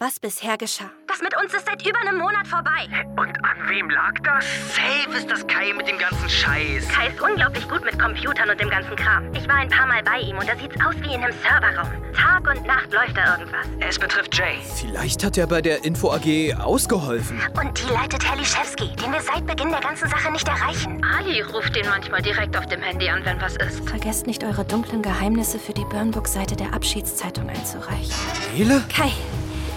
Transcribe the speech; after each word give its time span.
was 0.00 0.18
bisher 0.18 0.56
geschah. 0.56 0.90
Das 1.06 1.20
mit 1.20 1.36
uns 1.36 1.52
ist 1.52 1.66
seit 1.66 1.86
über 1.86 1.98
einem 2.00 2.16
Monat 2.16 2.46
vorbei. 2.46 2.88
Und 3.18 3.44
an 3.44 3.68
wem 3.68 3.90
lag 3.90 4.14
das? 4.24 4.46
Safe 4.74 5.14
ist 5.14 5.30
das 5.30 5.46
Kai 5.46 5.74
mit 5.74 5.86
dem 5.86 5.98
ganzen 5.98 6.26
Scheiß. 6.26 6.88
Kai 6.88 7.08
ist 7.08 7.20
unglaublich 7.20 7.68
gut 7.68 7.84
mit 7.84 7.98
Computern 7.98 8.48
und 8.48 8.58
dem 8.58 8.70
ganzen 8.70 8.96
Kram. 8.96 9.30
Ich 9.34 9.46
war 9.46 9.56
ein 9.56 9.68
paar 9.68 9.86
Mal 9.86 10.02
bei 10.02 10.20
ihm 10.20 10.38
und 10.38 10.48
da 10.48 10.56
sieht's 10.56 10.74
aus 10.80 10.94
wie 11.02 11.14
in 11.14 11.22
einem 11.22 11.34
Serverraum. 11.42 11.90
Tag 12.14 12.48
und 12.48 12.66
Nacht 12.66 12.90
läuft 12.90 13.14
da 13.14 13.36
irgendwas. 13.36 13.66
Es 13.80 13.98
betrifft 13.98 14.34
Jay. 14.34 14.56
Vielleicht 14.74 15.22
hat 15.22 15.36
er 15.36 15.46
bei 15.46 15.60
der 15.60 15.84
Info 15.84 16.10
AG 16.10 16.54
ausgeholfen. 16.58 17.38
Und 17.62 17.78
die 17.78 17.92
leitet 17.92 18.26
Herr 18.26 18.36
Liszewski, 18.36 18.96
den 18.96 19.12
wir 19.12 19.20
seit 19.20 19.46
Beginn 19.46 19.70
der 19.70 19.80
ganzen 19.80 20.08
Sache 20.08 20.32
nicht 20.32 20.48
erreichen. 20.48 21.04
Ali 21.04 21.42
ruft 21.42 21.76
ihn 21.76 21.86
manchmal 21.86 22.22
direkt 22.22 22.56
auf 22.56 22.64
dem 22.66 22.80
Handy 22.80 23.10
an, 23.10 23.22
wenn 23.26 23.38
was 23.42 23.56
ist. 23.56 23.86
Vergesst 23.86 24.26
nicht, 24.26 24.42
eure 24.44 24.64
dunklen 24.64 25.02
Geheimnisse 25.02 25.58
für 25.58 25.74
die 25.74 25.84
Burnbook-Seite 25.84 26.56
der 26.56 26.72
Abschiedszeitung 26.72 27.50
einzureichen. 27.50 28.14
Nele? 28.56 28.82
Kai, 28.88 29.12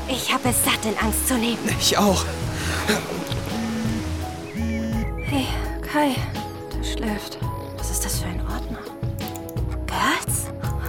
ich 0.08 0.34
habe 0.34 0.50
es 0.50 0.64
satt, 0.64 0.86
in 0.86 0.98
Angst 0.98 1.28
zu 1.28 1.36
leben. 1.36 1.60
Ich 1.80 1.98
auch. 1.98 2.26
Hey, 5.24 5.48
Kai, 5.82 6.16
der 6.76 6.84
schläft. 6.84 7.38
Was 7.78 7.92
ist 7.92 8.06
das 8.06 8.20
für 8.20 8.28
ein 8.28 8.42
Ordner? 8.42 8.80
Girls? 9.88 10.48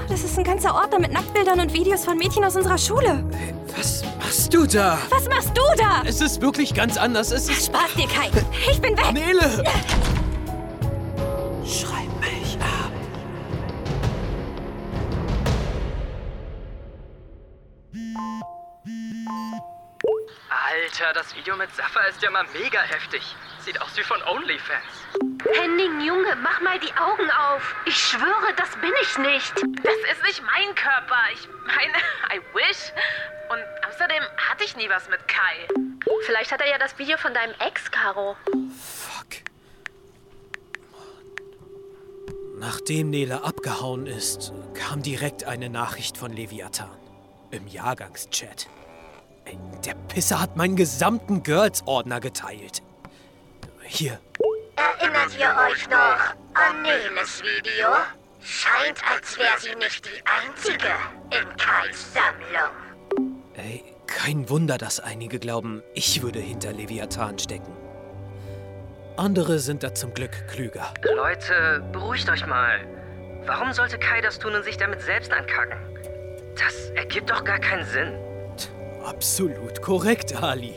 Das 0.09 0.23
ist 0.23 0.39
ein 0.39 0.45
ganzer 0.45 0.75
Ordner 0.75 0.99
mit 0.99 1.13
Nacktbildern 1.13 1.61
und 1.61 1.73
Videos 1.73 2.05
von 2.05 2.19
Mädchen 2.19 2.45
aus 2.45 2.57
unserer 2.57 2.79
Schule. 2.79 3.25
Was 3.77 4.05
machst 4.19 4.55
du 4.55 4.67
da? 4.67 4.99
Was 5.11 5.29
machst 5.29 5.51
du 5.55 5.63
da? 5.77 6.03
Es 6.05 6.21
ist 6.21 6.41
wirklich 6.41 6.75
ganz 6.75 6.97
anders. 6.97 7.31
Es 7.31 7.49
ist. 7.49 7.67
Spaß 7.67 7.95
dir, 7.97 8.07
Kai. 8.07 8.31
Ich 8.71 8.81
bin 8.81 8.97
weg. 8.97 9.13
Nele! 9.13 9.65
Alter, 21.05 21.21
das 21.21 21.37
Video 21.37 21.55
mit 21.57 21.75
Safa 21.75 22.01
ist 22.05 22.23
ja 22.23 22.31
mal 22.31 22.47
mega 22.59 22.81
heftig. 22.81 23.23
Sieht 23.61 23.81
aus 23.83 23.95
wie 23.97 24.03
von 24.03 24.23
OnlyFans. 24.23 24.85
Henning, 25.53 26.01
Junge, 26.01 26.35
mach 26.43 26.61
mal 26.63 26.79
die 26.79 26.93
Augen 26.97 27.31
auf. 27.31 27.75
Ich 27.85 27.97
schwöre, 27.97 28.55
das 28.57 28.71
bin 28.77 28.93
ich 29.03 29.19
nicht. 29.19 29.53
Das 29.83 29.97
ist 30.13 30.23
nicht 30.27 30.43
mein 30.43 30.75
Körper. 30.75 31.19
Ich 31.35 31.47
meine, 31.67 31.93
I 32.33 32.41
wish. 32.55 32.93
Und 33.51 33.63
außerdem 33.87 34.23
hatte 34.49 34.65
ich 34.65 34.77
nie 34.77 34.89
was 34.89 35.09
mit 35.11 35.21
Kai. 35.29 35.69
Vielleicht 36.25 36.53
hat 36.53 36.63
er 36.63 36.71
ja 36.71 36.79
das 36.79 36.99
Video 36.99 37.19
von 37.19 37.35
deinem 37.35 37.55
Ex, 37.59 37.91
Caro. 37.91 38.37
Fuck. 38.81 39.43
Nachdem 42.57 43.11
Nele 43.11 43.43
abgehauen 43.43 44.07
ist, 44.07 44.55
kam 44.73 45.03
direkt 45.03 45.45
eine 45.45 45.69
Nachricht 45.69 46.17
von 46.17 46.33
Leviathan. 46.33 46.97
Im 47.51 47.67
Jahrgangschat. 47.67 48.69
Der 49.85 49.95
Pisser 50.09 50.41
hat 50.41 50.57
meinen 50.57 50.77
gesamten 50.77 51.43
Girls-Ordner 51.43 52.21
geteilt. 52.21 52.83
Hier. 53.83 54.19
Erinnert 54.77 55.39
ihr 55.39 55.55
euch 55.71 55.89
noch 55.91 56.35
an 56.55 56.83
Neles 56.83 57.43
Video? 57.43 57.89
Scheint, 58.41 58.99
als 59.11 59.39
wäre 59.39 59.59
sie 59.59 59.75
nicht 59.77 60.05
die 60.07 60.23
einzige 60.27 60.89
in 61.31 61.57
Kais 61.57 62.13
Sammlung. 62.13 63.35
Ey, 63.55 63.85
kein 64.07 64.49
Wunder, 64.49 64.79
dass 64.79 65.01
einige 65.01 65.39
glauben, 65.39 65.83
ich 65.95 66.23
würde 66.23 66.41
hinter 66.41 66.73
Leviathan 66.73 67.39
stecken. 67.39 67.73
Andere 69.17 69.59
sind 69.59 69.83
da 69.83 69.95
zum 69.95 70.13
Glück 70.13 70.49
klüger. 70.49 70.93
Leute, 71.15 71.83
beruhigt 71.93 72.29
euch 72.29 72.47
mal. 72.47 72.81
Warum 73.47 73.73
sollte 73.73 73.99
Kai 73.99 74.21
das 74.21 74.39
tun 74.39 74.55
und 74.55 74.65
sich 74.65 74.77
damit 74.77 75.03
selbst 75.03 75.33
ankacken? 75.33 75.79
Das 76.57 76.91
ergibt 76.97 77.31
doch 77.31 77.45
gar 77.45 77.59
keinen 77.59 77.85
Sinn. 77.85 78.19
Absolut 79.05 79.83
korrekt, 79.83 80.35
Ali. 80.35 80.73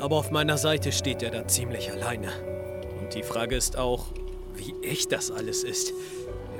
Aber 0.00 0.16
auf 0.16 0.30
meiner 0.30 0.56
Seite 0.56 0.92
steht 0.92 1.20
er 1.24 1.30
da 1.30 1.48
ziemlich 1.48 1.90
alleine. 1.90 2.30
Und 3.00 3.12
die 3.14 3.24
Frage 3.24 3.56
ist 3.56 3.76
auch, 3.76 4.06
wie 4.54 4.72
echt 4.86 5.10
das 5.10 5.32
alles 5.32 5.64
ist. 5.64 5.92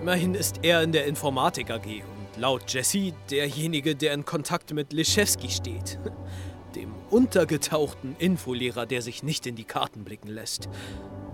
Immerhin 0.00 0.34
ist 0.34 0.56
er 0.62 0.82
in 0.82 0.90
der 0.90 1.06
Informatik 1.06 1.70
AG 1.70 1.86
und 1.86 2.40
laut 2.40 2.72
Jesse 2.72 3.12
derjenige, 3.30 3.94
der 3.94 4.12
in 4.14 4.24
Kontakt 4.24 4.72
mit 4.72 4.92
Liszewski 4.92 5.48
steht. 5.48 6.00
Dem 6.74 6.92
untergetauchten 7.08 8.16
Infolehrer, 8.18 8.84
der 8.84 9.00
sich 9.00 9.22
nicht 9.22 9.46
in 9.46 9.54
die 9.54 9.64
Karten 9.64 10.02
blicken 10.02 10.28
lässt. 10.28 10.68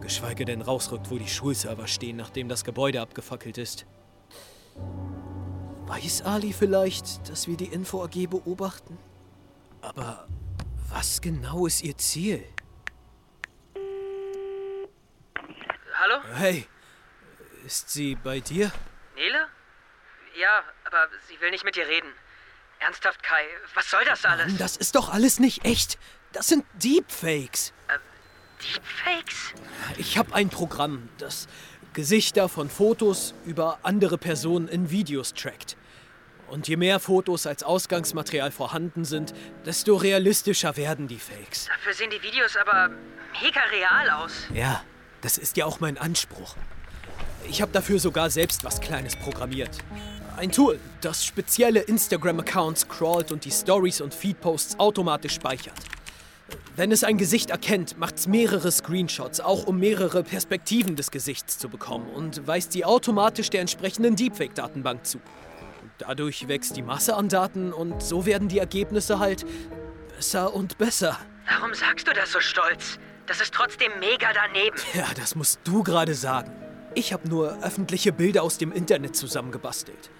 Geschweige 0.03 0.45
denn 0.45 0.61
rausrückt, 0.61 1.11
wo 1.11 1.17
die 1.17 1.29
Schulserver 1.29 1.87
stehen, 1.87 2.19
nachdem 2.19 2.51
das 2.51 2.63
Gebäude 2.63 3.01
abgefackelt 3.01 3.57
ist. 3.57 3.87
Weiß 5.87 6.23
Ali 6.23 6.53
vielleicht, 6.53 7.31
dass 7.31 7.49
wir 7.49 7.57
die 7.57 7.67
Info 7.67 8.03
AG 8.03 8.27
beobachten? 8.29 8.99
Aber 9.85 10.27
was 10.89 11.21
genau 11.21 11.67
ist 11.67 11.83
ihr 11.83 11.97
Ziel? 11.99 12.43
Hallo? 15.95 16.23
Hey, 16.35 16.67
ist 17.67 17.91
sie 17.91 18.15
bei 18.15 18.41
dir? 18.41 18.73
Nele? 19.15 19.47
Ja, 20.41 20.63
aber 20.85 21.09
sie 21.29 21.39
will 21.41 21.51
nicht 21.51 21.65
mit 21.65 21.77
dir 21.77 21.87
reden. 21.87 22.09
Ernsthaft, 22.81 23.23
Kai, 23.23 23.45
was 23.75 23.91
soll 23.91 24.05
das 24.07 24.25
alles? 24.25 24.47
Mann, 24.47 24.59
das 24.59 24.77
ist 24.77 24.95
doch 24.95 25.13
alles 25.13 25.39
nicht 25.39 25.65
echt. 25.65 25.99
Das 26.33 26.49
sind 26.49 26.65
Deepfakes. 26.83 27.73
Deepfakes? 28.61 29.53
Ich 29.99 30.17
habe 30.17 30.35
ein 30.35 30.49
Programm, 30.49 31.11
das 31.19 31.47
Gesichter 31.93 32.49
von 32.49 32.71
Fotos 32.71 33.35
über 33.45 33.79
andere 33.83 34.17
Personen 34.17 34.67
in 34.67 34.91
Videos 34.91 35.35
trackt. 35.35 35.77
Und 36.55 36.69
je 36.69 36.77
mehr 36.77 37.01
Fotos 37.01 37.49
als 37.49 37.65
Ausgangsmaterial 37.65 38.53
vorhanden 38.53 39.05
sind, 39.05 39.35
desto 39.67 39.97
realistischer 39.97 40.77
werden 40.77 41.09
die 41.09 41.19
Fakes. 41.19 41.67
Dafür 41.67 41.93
sehen 41.93 42.11
die 42.11 42.23
Videos 42.23 42.57
aber 42.57 42.91
mega 43.43 43.61
real 43.73 44.23
aus. 44.23 44.31
Ja, 44.55 44.81
das 45.21 45.37
ist 45.37 45.57
ja 45.57 45.67
auch 45.67 45.81
mein 45.81 45.99
Anspruch. 45.99 46.55
Ich 47.49 47.61
habe 47.61 47.73
dafür 47.73 47.99
sogar 47.99 48.31
selbst 48.31 48.63
was 48.63 48.81
Kleines 48.81 49.17
programmiert. 49.17 49.79
Ein 50.37 50.53
Tool, 50.53 50.79
das 51.01 51.25
spezielle 51.25 51.81
Instagram-Accounts 51.81 52.87
crawlt 52.89 53.33
und 53.33 53.45
die 53.45 53.51
Stories 53.51 54.01
und 54.01 54.15
Feedposts 54.15 54.79
automatisch 54.79 55.35
speichert. 55.35 55.81
Wenn 56.77 56.93
es 56.93 57.03
ein 57.03 57.19
Gesicht 57.19 57.51
erkennt, 57.51 57.99
macht 57.99 58.15
es 58.17 58.29
mehrere 58.29 58.71
Screenshots, 58.71 59.41
auch 59.41 59.67
um 59.67 59.81
mehrere 59.81 60.23
Perspektiven 60.23 60.95
des 60.95 61.11
Gesichts 61.11 61.59
zu 61.59 61.69
bekommen 61.69 62.09
und 62.11 62.47
weist 62.47 62.75
die 62.75 62.85
automatisch 62.85 63.51
der 63.51 63.61
entsprechenden 63.61 64.15
Deepfake-Datenbank 64.15 65.05
zu. 65.05 65.21
Dadurch 65.99 66.49
wächst 66.49 66.77
die 66.77 66.83
Masse 66.83 67.15
an 67.15 67.29
Daten 67.29 67.73
und 67.73 68.03
so 68.03 68.27
werden 68.27 68.49
die 68.49 68.59
Ergebnisse 68.59 69.19
halt 69.19 69.45
besser 70.17 70.53
und 70.53 70.77
besser. 70.79 71.19
Warum 71.49 71.73
sagst 71.75 72.09
du 72.09 72.13
das 72.13 72.33
so 72.33 72.41
stolz? 72.41 72.99
Das 73.27 73.41
ist 73.41 73.55
trotzdem 73.55 73.93
mega 74.01 74.33
daneben. 74.33 74.77
Ja, 74.93 75.07
das 75.17 75.35
musst 75.35 75.61
du 75.65 75.83
gerade 75.83 76.15
sagen. 76.15 76.53
Ich 76.95 77.13
habe 77.13 77.29
nur 77.29 77.63
öffentliche 77.65 78.13
Bilder 78.13 78.43
aus 78.43 78.59
dem 78.59 78.73
Internet 78.73 79.17
zusammengebastelt. 79.17 80.11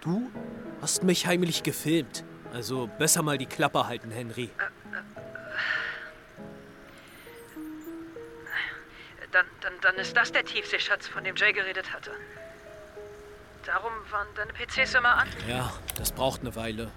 Du 0.00 0.30
hast 0.80 1.02
mich 1.02 1.26
heimlich 1.26 1.62
gefilmt. 1.62 2.24
Also 2.52 2.88
besser 2.98 3.22
mal 3.22 3.38
die 3.38 3.46
Klappe 3.46 3.86
halten, 3.86 4.10
Henry. 4.10 4.50
Dann, 9.30 9.44
dann, 9.60 9.74
dann 9.82 9.94
ist 9.96 10.16
das 10.16 10.32
der 10.32 10.44
Tiefseeschatz, 10.44 11.06
von 11.06 11.22
dem 11.22 11.36
Jay 11.36 11.52
geredet 11.52 11.92
hatte. 11.92 12.12
Darum 13.68 13.92
waren 14.10 14.26
deine 14.34 14.54
PCs 14.54 14.94
immer 14.94 15.18
an? 15.18 15.28
Ja, 15.46 15.70
das 15.98 16.12
braucht 16.12 16.40
eine 16.40 16.56
Weile. 16.56 16.90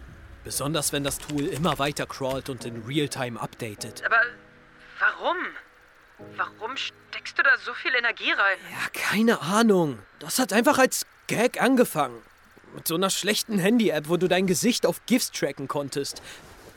Besonders 0.46 0.94
wenn 0.94 1.04
das 1.04 1.18
Tool 1.18 1.46
immer 1.48 1.78
weiter 1.80 2.06
crawlt 2.06 2.48
und 2.48 2.64
in 2.64 2.84
Realtime 2.84 3.38
updatet. 3.38 4.02
Aber 4.06 4.22
warum? 4.98 5.36
Warum 6.38 6.78
steckst 6.78 7.38
du 7.38 7.44
da 7.44 7.58
so 7.58 7.74
viel 7.74 7.94
Energie 7.94 8.32
rein? 8.32 8.58
Ja, 8.72 8.88
keine 8.94 9.42
Ahnung. 9.42 10.00
Das 10.20 10.40
hat 10.40 10.54
einfach 10.54 10.78
als 10.78 11.06
Gag 11.28 11.62
angefangen. 11.62 12.22
Mit 12.74 12.88
so 12.88 12.96
einer 12.96 13.10
schlechten 13.10 13.60
Handy-App, 13.60 14.08
wo 14.08 14.16
du 14.16 14.30
dein 14.30 14.48
Gesicht 14.48 14.86
auf 14.86 15.06
GIFs 15.08 15.32
tracken 15.32 15.68
konntest. 15.68 16.22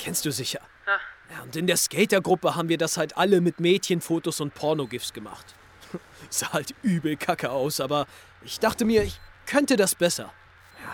Kennst 0.00 0.24
du 0.24 0.32
sicher. 0.32 0.60
Ja. 0.88 0.98
Ja, 1.36 1.42
und 1.44 1.54
in 1.54 1.68
der 1.68 1.76
Skatergruppe 1.76 2.56
haben 2.56 2.68
wir 2.68 2.78
das 2.78 2.96
halt 2.96 3.16
alle 3.16 3.40
mit 3.40 3.60
Mädchenfotos 3.60 4.40
und 4.40 4.54
Pornogifs 4.54 5.12
gemacht. 5.12 5.54
Sah 6.30 6.52
halt 6.52 6.74
übel 6.82 7.16
kacke 7.16 7.50
aus, 7.50 7.80
aber 7.80 8.08
ich 8.42 8.58
dachte 8.58 8.84
mir, 8.84 9.04
ich 9.04 9.20
könnte 9.46 9.76
das 9.76 9.94
besser. 9.94 10.32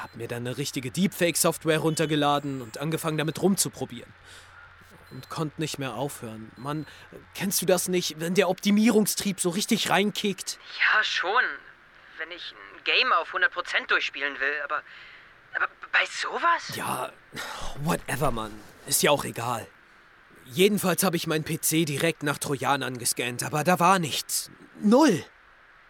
Hab 0.02 0.14
mir 0.17 0.29
dann 0.29 0.47
eine 0.47 0.56
richtige 0.56 0.91
Deepfake-Software 0.91 1.79
runtergeladen 1.79 2.62
und 2.62 2.79
angefangen 2.79 3.19
damit 3.19 3.43
rumzuprobieren. 3.43 4.12
Und 5.11 5.29
konnte 5.29 5.61
nicht 5.61 5.79
mehr 5.79 5.94
aufhören. 5.94 6.52
Mann, 6.56 6.87
kennst 7.35 7.61
du 7.61 7.67
das 7.67 7.88
nicht, 7.88 8.20
wenn 8.20 8.35
der 8.35 8.49
Optimierungstrieb 8.49 9.41
so 9.41 9.50
richtig 9.50 9.91
reinkickt? 9.91 10.58
Ja, 10.79 11.02
schon. 11.02 11.43
Wenn 12.19 12.31
ich 12.31 12.52
ein 12.52 12.85
Game 12.85 13.12
auf 13.12 13.35
100% 13.35 13.88
durchspielen 13.88 14.38
will, 14.38 14.55
aber. 14.64 14.82
Aber 15.56 15.67
bei 15.91 16.06
sowas? 16.06 16.76
Ja, 16.76 17.11
whatever, 17.82 18.31
Mann. 18.31 18.52
Ist 18.87 19.02
ja 19.02 19.11
auch 19.11 19.25
egal. 19.25 19.67
Jedenfalls 20.44 21.02
habe 21.02 21.17
ich 21.17 21.26
meinen 21.26 21.44
PC 21.44 21.87
direkt 21.87 22.23
nach 22.23 22.38
Trojanern 22.38 22.99
gescannt, 22.99 23.43
aber 23.43 23.64
da 23.64 23.81
war 23.81 23.99
nichts. 23.99 24.50
Null. 24.81 25.25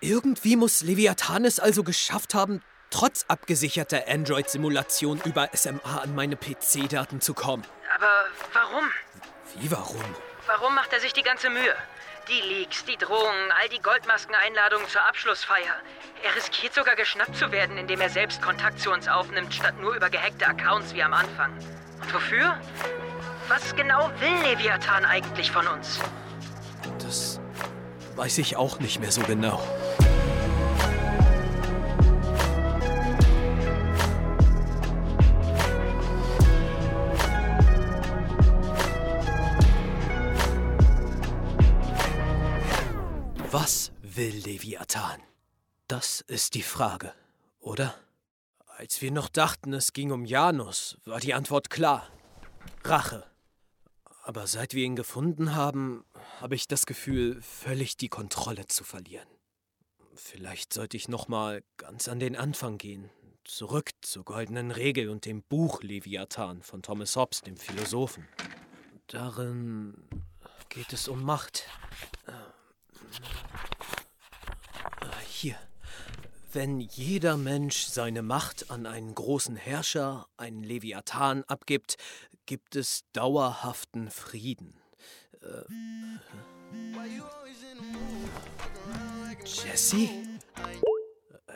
Irgendwie 0.02 0.56
muss 0.56 0.80
Leviathan 0.80 1.44
es 1.44 1.60
also 1.60 1.84
geschafft 1.84 2.32
haben, 2.32 2.62
trotz 2.88 3.26
abgesicherter 3.28 4.04
Android-Simulation 4.08 5.20
über 5.26 5.50
SMA 5.52 5.98
an 5.98 6.14
meine 6.14 6.36
PC-Daten 6.36 7.20
zu 7.20 7.34
kommen. 7.34 7.64
Aber 7.96 8.24
warum? 8.54 8.84
Wie 9.56 9.70
warum? 9.70 10.02
Warum 10.46 10.74
macht 10.74 10.94
er 10.94 11.00
sich 11.00 11.12
die 11.12 11.22
ganze 11.22 11.50
Mühe? 11.50 11.74
Die 12.28 12.40
Leaks, 12.40 12.84
die 12.86 12.96
Drohungen, 12.96 13.52
all 13.60 13.68
die 13.68 13.82
Goldmasken-Einladungen 13.82 14.88
zur 14.88 15.02
Abschlussfeier. 15.06 15.74
Er 16.22 16.34
riskiert 16.34 16.74
sogar 16.74 16.96
geschnappt 16.96 17.36
zu 17.36 17.52
werden, 17.52 17.76
indem 17.76 18.00
er 18.00 18.08
selbst 18.08 18.40
Kontakt 18.40 18.80
zu 18.80 18.90
uns 18.90 19.06
aufnimmt, 19.06 19.52
statt 19.52 19.78
nur 19.80 19.94
über 19.94 20.08
gehackte 20.08 20.46
Accounts 20.46 20.94
wie 20.94 21.02
am 21.02 21.12
Anfang. 21.12 21.52
Und 22.00 22.14
wofür? 22.14 22.58
Was 23.48 23.76
genau 23.76 24.10
will 24.20 24.50
Leviathan 24.50 25.04
eigentlich 25.04 25.50
von 25.50 25.66
uns? 25.66 26.00
Das 27.00 27.39
weiß 28.20 28.36
ich 28.36 28.58
auch 28.58 28.80
nicht 28.80 29.00
mehr 29.00 29.10
so 29.10 29.22
genau. 29.22 29.62
Was 43.50 43.90
will 44.02 44.36
Leviathan? 44.44 45.22
Das 45.88 46.20
ist 46.20 46.52
die 46.52 46.62
Frage, 46.62 47.14
oder? 47.58 47.94
Als 48.76 49.00
wir 49.00 49.12
noch 49.12 49.30
dachten, 49.30 49.72
es 49.72 49.94
ging 49.94 50.10
um 50.10 50.26
Janus, 50.26 50.98
war 51.06 51.20
die 51.20 51.32
Antwort 51.32 51.70
klar. 51.70 52.06
Rache. 52.84 53.24
Aber 54.24 54.46
seit 54.46 54.74
wir 54.74 54.84
ihn 54.84 54.94
gefunden 54.94 55.54
haben, 55.54 56.04
habe 56.40 56.54
ich 56.54 56.66
das 56.66 56.86
Gefühl, 56.86 57.40
völlig 57.42 57.96
die 57.98 58.08
Kontrolle 58.08 58.66
zu 58.66 58.82
verlieren. 58.82 59.28
Vielleicht 60.14 60.72
sollte 60.72 60.96
ich 60.96 61.08
noch 61.08 61.28
mal 61.28 61.62
ganz 61.76 62.08
an 62.08 62.18
den 62.18 62.34
Anfang 62.34 62.78
gehen, 62.78 63.10
zurück 63.44 63.90
zur 64.00 64.24
goldenen 64.24 64.70
Regel 64.70 65.10
und 65.10 65.26
dem 65.26 65.42
Buch 65.42 65.82
Leviathan 65.82 66.62
von 66.62 66.82
Thomas 66.82 67.16
Hobbes, 67.16 67.42
dem 67.42 67.56
Philosophen. 67.56 68.26
Darin 69.06 70.08
geht 70.68 70.92
es 70.92 71.08
um 71.08 71.22
Macht. 71.22 71.66
Äh, 72.26 72.32
Hier. 75.28 75.56
Wenn 76.52 76.80
jeder 76.80 77.36
Mensch 77.36 77.84
seine 77.84 78.22
Macht 78.22 78.70
an 78.70 78.86
einen 78.86 79.14
großen 79.14 79.54
Herrscher, 79.56 80.26
einen 80.36 80.64
Leviathan, 80.64 81.44
abgibt, 81.44 81.96
gibt 82.46 82.74
es 82.74 83.04
dauerhaften 83.12 84.10
Frieden. 84.10 84.74
Äh, 85.42 85.46
Jesse? 89.44 90.08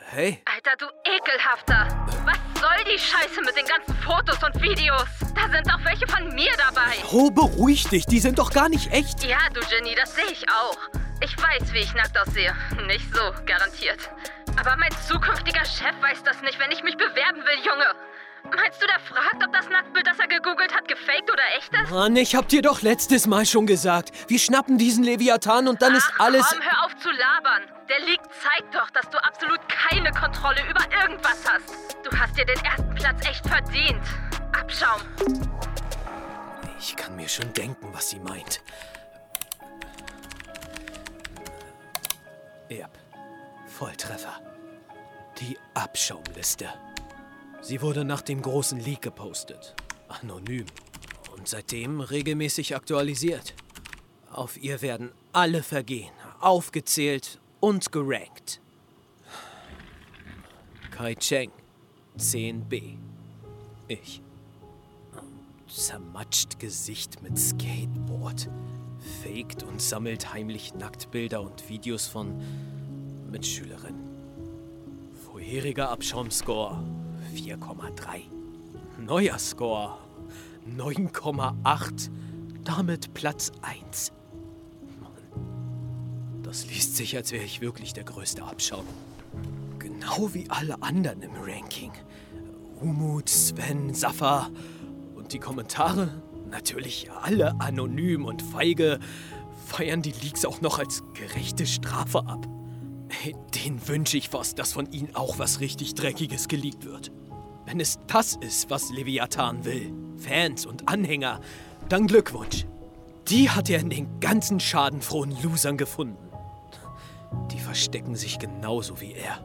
Hey, 0.07 0.41
Alter, 0.45 0.75
du 0.77 0.85
ekelhafter! 1.03 1.87
Was 2.25 2.37
soll 2.59 2.83
die 2.85 2.97
Scheiße 2.97 3.41
mit 3.41 3.55
den 3.55 3.65
ganzen 3.65 3.95
Fotos 4.01 4.41
und 4.43 4.59
Videos? 4.61 5.05
Da 5.35 5.49
sind 5.49 5.71
auch 5.71 5.83
welche 5.85 6.07
von 6.07 6.33
mir 6.33 6.51
dabei. 6.57 6.95
oh, 7.11 7.29
beruhig 7.29 7.87
dich, 7.87 8.05
die 8.05 8.19
sind 8.19 8.39
doch 8.39 8.51
gar 8.51 8.69
nicht 8.69 8.91
echt. 8.91 9.23
Ja, 9.23 9.37
du 9.53 9.61
Jenny, 9.69 9.93
das 9.93 10.15
sehe 10.15 10.31
ich 10.31 10.49
auch. 10.49 10.77
Ich 11.21 11.37
weiß, 11.37 11.71
wie 11.73 11.79
ich 11.79 11.93
nackt 11.93 12.17
aussehe. 12.17 12.55
Nicht 12.87 13.13
so, 13.13 13.21
garantiert. 13.45 14.09
Aber 14.59 14.75
mein 14.77 14.91
zukünftiger 15.07 15.65
Chef 15.65 15.93
weiß 16.01 16.23
das 16.23 16.41
nicht, 16.41 16.59
wenn 16.59 16.71
ich 16.71 16.81
mich 16.81 16.97
bewerben 16.97 17.43
will, 17.43 17.59
Junge. 17.63 17.93
Meinst 18.53 18.81
du, 18.81 18.87
der 18.87 18.99
fragt, 18.99 19.43
ob 19.43 19.53
das 19.53 19.69
Nacktbild, 19.69 20.05
das 20.05 20.19
er 20.19 20.27
gegoogelt 20.27 20.73
hat, 20.75 20.87
gefaked 20.87 21.31
oder 21.31 21.43
echt 21.57 21.73
ist? 21.73 21.91
Mann, 21.91 22.15
ich 22.15 22.35
hab 22.35 22.47
dir 22.49 22.61
doch 22.61 22.81
letztes 22.81 23.27
Mal 23.27 23.45
schon 23.45 23.65
gesagt. 23.65 24.11
Wir 24.29 24.39
schnappen 24.39 24.77
diesen 24.77 25.03
Leviathan 25.03 25.67
und 25.67 25.81
dann 25.81 25.95
ist 25.95 26.09
Ach, 26.15 26.25
alles. 26.25 26.47
Komm, 26.49 26.61
hör 26.61 26.85
auf 26.85 26.95
zu 26.97 27.09
labern. 27.09 27.63
Der 27.89 27.99
Leak 28.05 28.21
zeigt 28.41 28.73
doch, 28.73 28.89
dass 28.91 29.09
du 29.09 29.17
absolut 29.23 29.59
keine 29.69 30.11
Kontrolle 30.11 30.61
über 30.69 30.81
irgendwas 31.01 31.43
hast. 31.47 31.97
Du 32.03 32.17
hast 32.17 32.37
dir 32.37 32.45
den 32.45 32.63
ersten 32.63 32.93
Platz 32.95 33.25
echt 33.27 33.47
verdient. 33.47 34.01
Abschaum. 34.59 35.01
Ich 36.79 36.95
kann 36.95 37.15
mir 37.15 37.27
schon 37.27 37.51
denken, 37.53 37.87
was 37.93 38.09
sie 38.09 38.19
meint. 38.19 38.61
Erb. 42.69 42.97
Volltreffer. 43.67 44.39
Die 45.39 45.57
Abschaumliste. 45.73 46.69
Sie 47.65 47.81
wurde 47.81 48.05
nach 48.05 48.21
dem 48.21 48.43
großen 48.43 48.79
Leak 48.79 49.01
gepostet. 49.01 49.73
Anonym. 50.07 50.67
Und 51.35 51.47
seitdem 51.47 51.99
regelmäßig 51.99 52.75
aktualisiert. 52.75 53.55
Auf 54.31 54.55
ihr 54.61 54.83
werden 54.83 55.11
alle 55.33 55.63
Vergehen 55.63 56.11
aufgezählt 56.41 57.39
und 57.61 57.91
gerankt. 57.91 58.61
Kai 60.91 61.15
Cheng, 61.15 61.51
10b. 62.19 62.97
Ich. 63.87 64.21
Zermatscht 65.67 66.59
Gesicht 66.59 67.23
mit 67.23 67.35
Skateboard. 67.39 68.47
Faked 69.23 69.63
und 69.63 69.81
sammelt 69.81 70.31
heimlich 70.31 70.75
Nacktbilder 70.75 71.41
und 71.41 71.67
Videos 71.67 72.05
von 72.05 72.39
Mitschülerinnen. 73.31 74.05
Vorheriger 75.25 75.89
Abschaumscore 75.89 76.83
4,3. 77.35 78.21
Neuer 78.97 79.37
Score 79.37 79.97
9,8. 80.77 82.09
Damit 82.63 83.13
Platz 83.13 83.51
1. 83.61 84.13
Mann, 85.01 85.11
das 86.41 86.65
liest 86.67 86.95
sich, 86.95 87.15
als 87.17 87.31
wäre 87.33 87.43
ich 87.43 87.59
wirklich 87.59 87.93
der 87.93 88.05
größte 88.05 88.41
Abschaum. 88.41 88.85
Genau 89.79 90.33
wie 90.33 90.49
alle 90.49 90.81
anderen 90.81 91.21
im 91.21 91.31
Ranking. 91.35 91.91
Umut, 92.79 93.27
Sven, 93.27 93.93
Safa 93.93 94.49
und 95.15 95.33
die 95.33 95.39
Kommentare, 95.39 96.21
natürlich 96.49 97.09
alle 97.21 97.59
anonym 97.59 98.25
und 98.25 98.41
feige, 98.41 98.99
feiern 99.67 100.01
die 100.01 100.13
Leaks 100.23 100.45
auch 100.45 100.61
noch 100.61 100.79
als 100.79 101.03
gerechte 101.13 101.65
Strafe 101.65 102.19
ab. 102.25 102.47
Den 103.53 103.87
wünsche 103.87 104.17
ich 104.17 104.29
fast, 104.29 104.57
dass 104.57 104.73
von 104.73 104.91
ihnen 104.91 105.15
auch 105.15 105.37
was 105.37 105.59
richtig 105.59 105.95
Dreckiges 105.95 106.47
geleakt 106.47 106.85
wird. 106.85 107.11
Wenn 107.65 107.79
es 107.79 107.99
das 108.07 108.35
ist, 108.35 108.69
was 108.69 108.91
Leviathan 108.91 109.65
will, 109.65 109.91
Fans 110.17 110.65
und 110.65 110.87
Anhänger, 110.87 111.41
dann 111.89 112.07
Glückwunsch. 112.07 112.65
Die 113.27 113.49
hat 113.49 113.69
er 113.69 113.79
in 113.79 113.89
den 113.89 114.19
ganzen 114.19 114.59
schadenfrohen 114.59 115.35
Losern 115.41 115.77
gefunden. 115.77 116.29
Die 117.51 117.59
verstecken 117.59 118.15
sich 118.15 118.37
genauso 118.37 119.01
wie 119.01 119.13
er. 119.13 119.43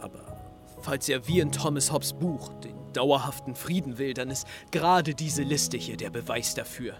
Aber 0.00 0.38
falls 0.80 1.08
er 1.08 1.28
wie 1.28 1.40
in 1.40 1.52
Thomas 1.52 1.92
Hobbes 1.92 2.14
Buch 2.14 2.50
den 2.54 2.74
dauerhaften 2.94 3.54
Frieden 3.54 3.98
will, 3.98 4.14
dann 4.14 4.30
ist 4.30 4.46
gerade 4.70 5.14
diese 5.14 5.42
Liste 5.42 5.76
hier 5.76 5.98
der 5.98 6.10
Beweis 6.10 6.54
dafür, 6.54 6.94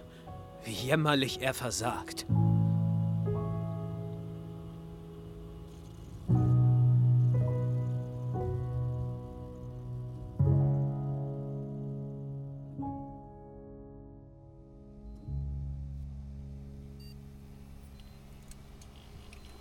wie 0.63 0.71
jämmerlich 0.71 1.41
er 1.41 1.55
versagt. 1.55 2.27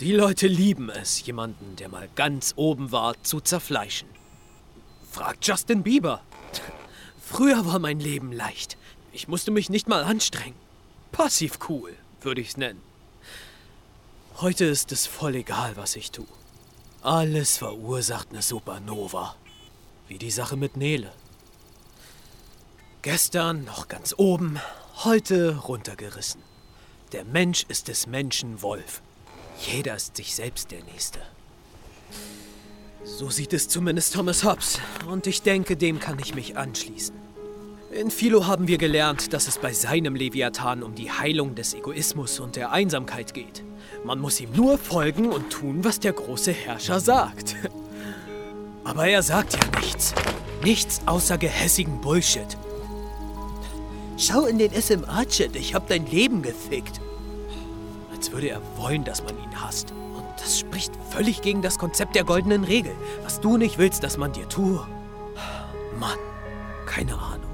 Die 0.00 0.12
Leute 0.12 0.46
lieben 0.46 0.88
es, 0.88 1.26
jemanden, 1.26 1.76
der 1.76 1.90
mal 1.90 2.08
ganz 2.14 2.54
oben 2.56 2.90
war, 2.90 3.22
zu 3.22 3.38
zerfleischen. 3.38 4.08
Fragt 5.12 5.46
Justin 5.46 5.82
Bieber. 5.82 6.22
Früher 7.20 7.66
war 7.66 7.78
mein 7.78 8.00
Leben 8.00 8.32
leicht. 8.32 8.78
Ich 9.12 9.28
musste 9.28 9.50
mich 9.50 9.68
nicht 9.68 9.88
mal 9.88 10.02
anstrengen. 10.02 10.56
Passiv 11.12 11.58
cool, 11.68 11.94
würde 12.22 12.40
ich's 12.40 12.56
nennen. 12.56 12.80
Heute 14.36 14.64
ist 14.64 14.90
es 14.90 15.06
voll 15.06 15.34
egal, 15.34 15.76
was 15.76 15.96
ich 15.96 16.10
tue. 16.12 16.26
Alles 17.02 17.58
verursacht 17.58 18.30
eine 18.30 18.40
Supernova. 18.40 19.36
Wie 20.08 20.16
die 20.16 20.30
Sache 20.30 20.56
mit 20.56 20.78
Nele. 20.78 21.12
Gestern 23.02 23.64
noch 23.64 23.88
ganz 23.88 24.14
oben, 24.16 24.58
heute 25.04 25.56
runtergerissen. 25.58 26.42
Der 27.12 27.26
Mensch 27.26 27.66
ist 27.68 27.88
des 27.88 28.06
Menschen 28.06 28.62
Wolf. 28.62 29.02
Jeder 29.60 29.96
ist 29.96 30.16
sich 30.16 30.34
selbst 30.34 30.70
der 30.70 30.82
Nächste. 30.84 31.20
So 33.04 33.28
sieht 33.28 33.52
es 33.52 33.68
zumindest 33.68 34.14
Thomas 34.14 34.44
Hobbes. 34.44 34.78
Und 35.06 35.26
ich 35.26 35.42
denke, 35.42 35.76
dem 35.76 36.00
kann 36.00 36.18
ich 36.18 36.34
mich 36.34 36.56
anschließen. 36.56 37.14
In 37.92 38.10
Philo 38.10 38.46
haben 38.46 38.68
wir 38.68 38.78
gelernt, 38.78 39.32
dass 39.32 39.48
es 39.48 39.58
bei 39.58 39.72
seinem 39.72 40.14
Leviathan 40.14 40.82
um 40.82 40.94
die 40.94 41.10
Heilung 41.10 41.54
des 41.54 41.74
Egoismus 41.74 42.40
und 42.40 42.56
der 42.56 42.72
Einsamkeit 42.72 43.34
geht. 43.34 43.64
Man 44.04 44.20
muss 44.20 44.40
ihm 44.40 44.52
nur 44.52 44.78
folgen 44.78 45.30
und 45.30 45.50
tun, 45.50 45.84
was 45.84 46.00
der 46.00 46.12
große 46.12 46.52
Herrscher 46.52 47.00
sagt. 47.00 47.56
Aber 48.84 49.06
er 49.06 49.22
sagt 49.22 49.54
ja 49.54 49.80
nichts. 49.80 50.14
Nichts 50.62 51.00
außer 51.06 51.36
gehässigen 51.36 52.00
Bullshit. 52.00 52.56
Schau 54.16 54.46
in 54.46 54.58
den 54.58 54.72
SMA-Chat, 54.72 55.56
ich 55.56 55.74
hab 55.74 55.88
dein 55.88 56.06
Leben 56.06 56.42
gefickt. 56.42 57.00
Als 58.20 58.32
würde 58.32 58.50
er 58.50 58.60
wollen, 58.76 59.02
dass 59.02 59.24
man 59.24 59.34
ihn 59.38 59.62
hasst. 59.62 59.92
Und 59.92 60.26
das 60.36 60.58
spricht 60.58 60.92
völlig 61.08 61.40
gegen 61.40 61.62
das 61.62 61.78
Konzept 61.78 62.14
der 62.14 62.24
goldenen 62.24 62.64
Regel. 62.64 62.92
Was 63.22 63.40
du 63.40 63.56
nicht 63.56 63.78
willst, 63.78 64.02
dass 64.02 64.18
man 64.18 64.30
dir 64.30 64.46
tue. 64.46 64.86
Mann, 65.98 66.18
keine 66.84 67.14
Ahnung. 67.14 67.50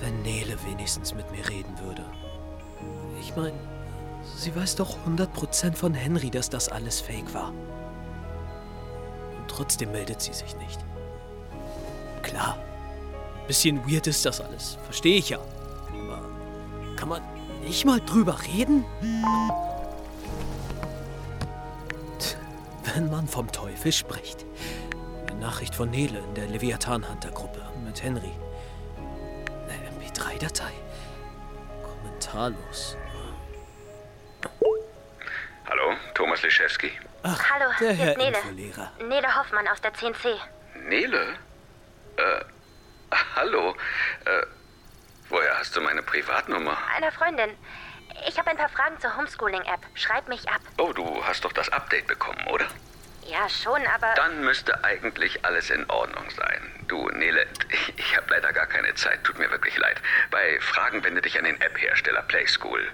Wenn 0.00 0.22
Nele 0.22 0.56
wenigstens 0.64 1.14
mit 1.14 1.30
mir 1.30 1.46
reden 1.46 1.78
würde. 1.84 2.06
Ich 3.20 3.36
meine, 3.36 3.52
sie 4.34 4.56
weiß 4.56 4.76
doch 4.76 4.96
100% 5.06 5.74
von 5.74 5.92
Henry, 5.92 6.30
dass 6.30 6.48
das 6.48 6.70
alles 6.70 7.02
fake 7.02 7.34
war. 7.34 7.50
Und 7.50 9.46
trotzdem 9.46 9.92
meldet 9.92 10.22
sie 10.22 10.32
sich 10.32 10.56
nicht. 10.56 10.80
Klar, 12.22 12.56
bisschen 13.46 13.86
weird 13.86 14.06
ist 14.06 14.24
das 14.24 14.40
alles, 14.40 14.78
verstehe 14.84 15.18
ich 15.18 15.28
ja. 15.28 15.38
Aber 15.92 16.22
kann 16.96 17.10
man 17.10 17.20
nicht 17.62 17.84
mal 17.84 18.00
drüber 18.00 18.38
reden? 18.46 18.84
Tch, 22.18 22.36
Wenn 22.94 23.10
man 23.10 23.26
vom 23.28 23.50
Teufel 23.52 23.92
spricht. 23.92 24.44
Eine 25.28 25.40
Nachricht 25.40 25.74
von 25.74 25.90
Nele 25.90 26.18
in 26.18 26.34
der 26.34 26.46
Leviathan-Hunter-Gruppe 26.48 27.62
mit 27.84 28.02
Henry. 28.02 28.32
Eine 29.68 29.90
MP3-Datei. 30.10 30.72
Kommentarlos. 31.82 32.96
Hallo, 35.68 35.92
Thomas 36.14 36.42
Liszewski. 36.42 36.90
Ach, 37.22 37.50
Hallo, 37.50 37.70
der 37.80 37.92
hier 37.92 38.04
Herr 38.06 38.12
ist 38.12 38.18
Nele. 38.18 38.38
Infolehrer. 38.38 38.92
Nele 39.06 39.36
Hoffmann 39.36 39.68
aus 39.68 39.80
der 39.80 39.92
10C. 39.92 40.34
Nele? 40.88 41.34
Äh, 42.16 42.44
hallo. 43.36 43.74
Äh, 44.24 44.46
woher 45.30 45.58
hast 45.58 45.74
du 45.74 45.80
meine 45.80 46.02
Privatnummer? 46.02 46.76
Einer 46.96 47.12
Freundin. 47.12 47.50
Ich 48.28 48.38
habe 48.38 48.50
ein 48.50 48.56
paar 48.56 48.68
Fragen 48.68 48.98
zur 49.00 49.16
Homeschooling-App. 49.16 49.80
Schreib 49.94 50.28
mich 50.28 50.48
ab. 50.48 50.60
Oh, 50.78 50.92
du 50.92 51.24
hast 51.24 51.44
doch 51.44 51.52
das 51.52 51.68
Update 51.70 52.06
bekommen, 52.06 52.44
oder? 52.48 52.66
Ja, 53.26 53.48
schon, 53.48 53.80
aber... 53.86 54.12
Dann 54.16 54.44
müsste 54.44 54.82
eigentlich 54.82 55.44
alles 55.44 55.70
in 55.70 55.88
Ordnung 55.88 56.28
sein. 56.30 56.84
Du, 56.88 57.08
Nele, 57.10 57.46
ich, 57.68 57.94
ich 57.96 58.16
habe 58.16 58.26
leider 58.30 58.52
gar 58.52 58.66
keine 58.66 58.92
Zeit. 58.94 59.22
Tut 59.22 59.38
mir 59.38 59.50
wirklich 59.50 59.76
leid. 59.78 60.00
Bei 60.30 60.58
Fragen 60.60 61.04
wende 61.04 61.22
dich 61.22 61.38
an 61.38 61.44
den 61.44 61.60
App-Hersteller 61.60 62.22
Playschool. 62.22 62.88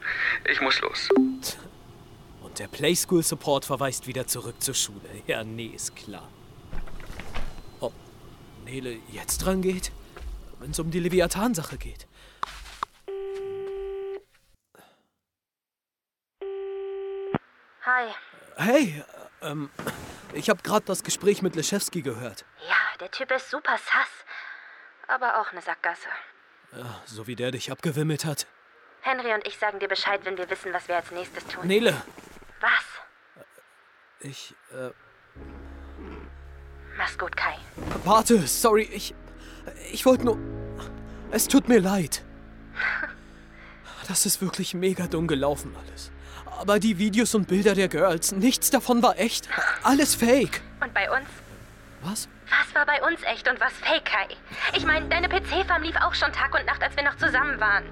Ich 0.45 0.61
muss 0.61 0.81
los. 0.81 1.09
Und 2.43 2.59
der 2.59 2.69
Playschool 2.69 3.23
Support 3.23 3.65
verweist 3.65 4.07
wieder 4.07 4.27
zurück 4.27 4.63
zur 4.63 4.75
Schule. 4.75 5.09
Ja, 5.27 5.43
nee, 5.43 5.73
ist 5.75 5.97
klar. 5.97 6.29
Ob 7.81 7.95
Nele 8.65 8.99
jetzt 9.13 9.39
dran 9.39 9.63
geht? 9.63 9.91
Wenn 10.59 10.73
es 10.73 10.79
um 10.79 10.91
die 10.91 11.01
Leviathan-Sache 11.01 11.79
geht. 11.79 12.07
Hey, 18.57 19.03
äh, 19.43 19.51
ähm, 19.51 19.71
ich 20.33 20.49
habe 20.49 20.63
gerade 20.63 20.85
das 20.87 21.05
Gespräch 21.05 21.43
mit 21.43 21.57
Leschewski 21.57 22.03
gehört. 22.03 22.45
Ja, 22.69 22.99
der 23.01 23.11
Typ 23.11 23.31
ist 23.31 23.51
super 23.51 23.77
sass. 23.77 24.09
Aber 25.09 25.41
auch 25.41 25.53
eine 25.53 25.61
Sackgasse. 25.61 26.09
Ja, 26.77 27.01
so 27.05 27.27
wie 27.27 27.37
der 27.37 27.51
dich 27.53 27.71
abgewimmelt 27.71 28.25
hat. 28.25 28.47
Henry 29.03 29.33
und 29.35 29.47
ich 29.47 29.57
sagen 29.59 29.79
dir 29.79 29.89
Bescheid, 29.89 30.21
wenn 30.25 30.37
wir 30.37 30.51
wissen, 30.51 30.73
was 30.73 30.89
wir 30.89 30.97
als 30.97 31.11
nächstes 31.13 31.45
tun. 31.47 31.67
Nele, 31.67 32.03
Was? 32.61 33.45
ich, 34.21 34.55
äh, 34.73 34.91
Mach's 36.97 37.17
gut, 37.19 37.37
Kai. 37.37 37.57
warte, 38.05 38.47
sorry, 38.47 38.83
ich, 38.93 39.15
ich 39.93 40.05
wollte 40.07 40.25
nur, 40.25 40.39
es 41.31 41.47
tut 41.47 41.69
mir 41.69 41.81
leid. 41.81 42.25
Das 44.09 44.25
ist 44.25 44.41
wirklich 44.41 44.73
mega 44.73 45.09
dumm 45.09 45.27
gelaufen 45.27 45.75
alles. 45.77 46.13
Aber 46.59 46.79
die 46.79 46.99
Videos 46.99 47.35
und 47.35 47.49
Bilder 47.49 47.75
der 47.75 47.89
Girls, 47.89 48.33
nichts 48.33 48.71
davon 48.71 49.03
war 49.03 49.19
echt. 49.19 49.49
Alles 49.83 50.15
fake. 50.15 50.63
Und 50.83 50.93
bei 50.95 51.11
uns? 51.11 51.29
Was? 52.03 52.29
Was 52.49 52.75
war 52.75 52.87
bei 52.87 53.03
uns 53.03 53.21
echt 53.25 53.49
und 53.49 53.61
was 53.61 53.73
fake, 53.75 54.05
Kai? 54.05 54.29
Ich 54.77 54.87
meine, 54.87 55.07
deine 55.09 55.29
PC-Farm 55.29 55.83
lief 55.83 55.97
auch 55.97 56.15
schon 56.15 56.33
Tag 56.33 56.55
und 56.55 56.65
Nacht, 56.67 56.83
als 56.83 56.97
wir 56.97 57.03
noch 57.03 57.17
zusammen 57.17 57.61
waren. 57.61 57.85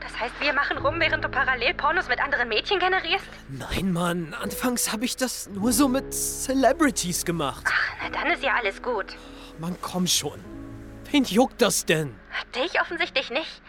Das 0.00 0.18
heißt, 0.18 0.34
wir 0.40 0.52
machen 0.52 0.78
rum, 0.78 0.98
während 0.98 1.24
du 1.24 1.28
parallel 1.28 1.74
Pornos 1.74 2.08
mit 2.08 2.20
anderen 2.20 2.48
Mädchen 2.48 2.78
generierst? 2.78 3.26
Nein, 3.48 3.92
Mann. 3.92 4.34
Anfangs 4.40 4.92
habe 4.92 5.04
ich 5.04 5.16
das 5.16 5.48
nur 5.48 5.72
so 5.72 5.88
mit 5.88 6.12
Celebrities 6.12 7.24
gemacht. 7.24 7.64
Ach, 7.66 7.94
na 8.02 8.10
dann 8.10 8.32
ist 8.32 8.42
ja 8.42 8.54
alles 8.54 8.82
gut. 8.82 9.06
Mann, 9.58 9.76
komm 9.80 10.06
schon. 10.06 10.42
Wen 11.10 11.24
juckt 11.24 11.60
das 11.60 11.84
denn? 11.84 12.14
Dich 12.54 12.80
offensichtlich 12.80 13.30
nicht. 13.30 13.62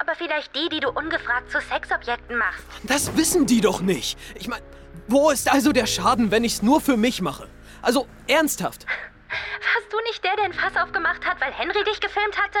Aber 0.00 0.14
vielleicht 0.14 0.54
die, 0.54 0.68
die 0.68 0.80
du 0.80 0.90
ungefragt 0.90 1.50
zu 1.50 1.60
Sexobjekten 1.60 2.36
machst. 2.38 2.64
Das 2.84 3.16
wissen 3.16 3.46
die 3.46 3.60
doch 3.60 3.80
nicht. 3.80 4.18
Ich 4.34 4.48
meine, 4.48 4.62
wo 5.08 5.30
ist 5.30 5.52
also 5.52 5.72
der 5.72 5.86
Schaden, 5.86 6.30
wenn 6.30 6.44
ich 6.44 6.54
es 6.54 6.62
nur 6.62 6.80
für 6.80 6.96
mich 6.96 7.20
mache? 7.20 7.48
Also, 7.82 8.06
ernsthaft. 8.26 8.86
Warst 9.28 9.92
du 9.92 9.96
nicht 10.08 10.22
der, 10.24 10.36
der 10.36 10.44
ein 10.44 10.52
Fass 10.52 10.76
aufgemacht 10.76 11.24
hat, 11.26 11.40
weil 11.40 11.52
Henry 11.52 11.82
dich 11.84 12.00
gefilmt 12.00 12.36
hatte? 12.36 12.58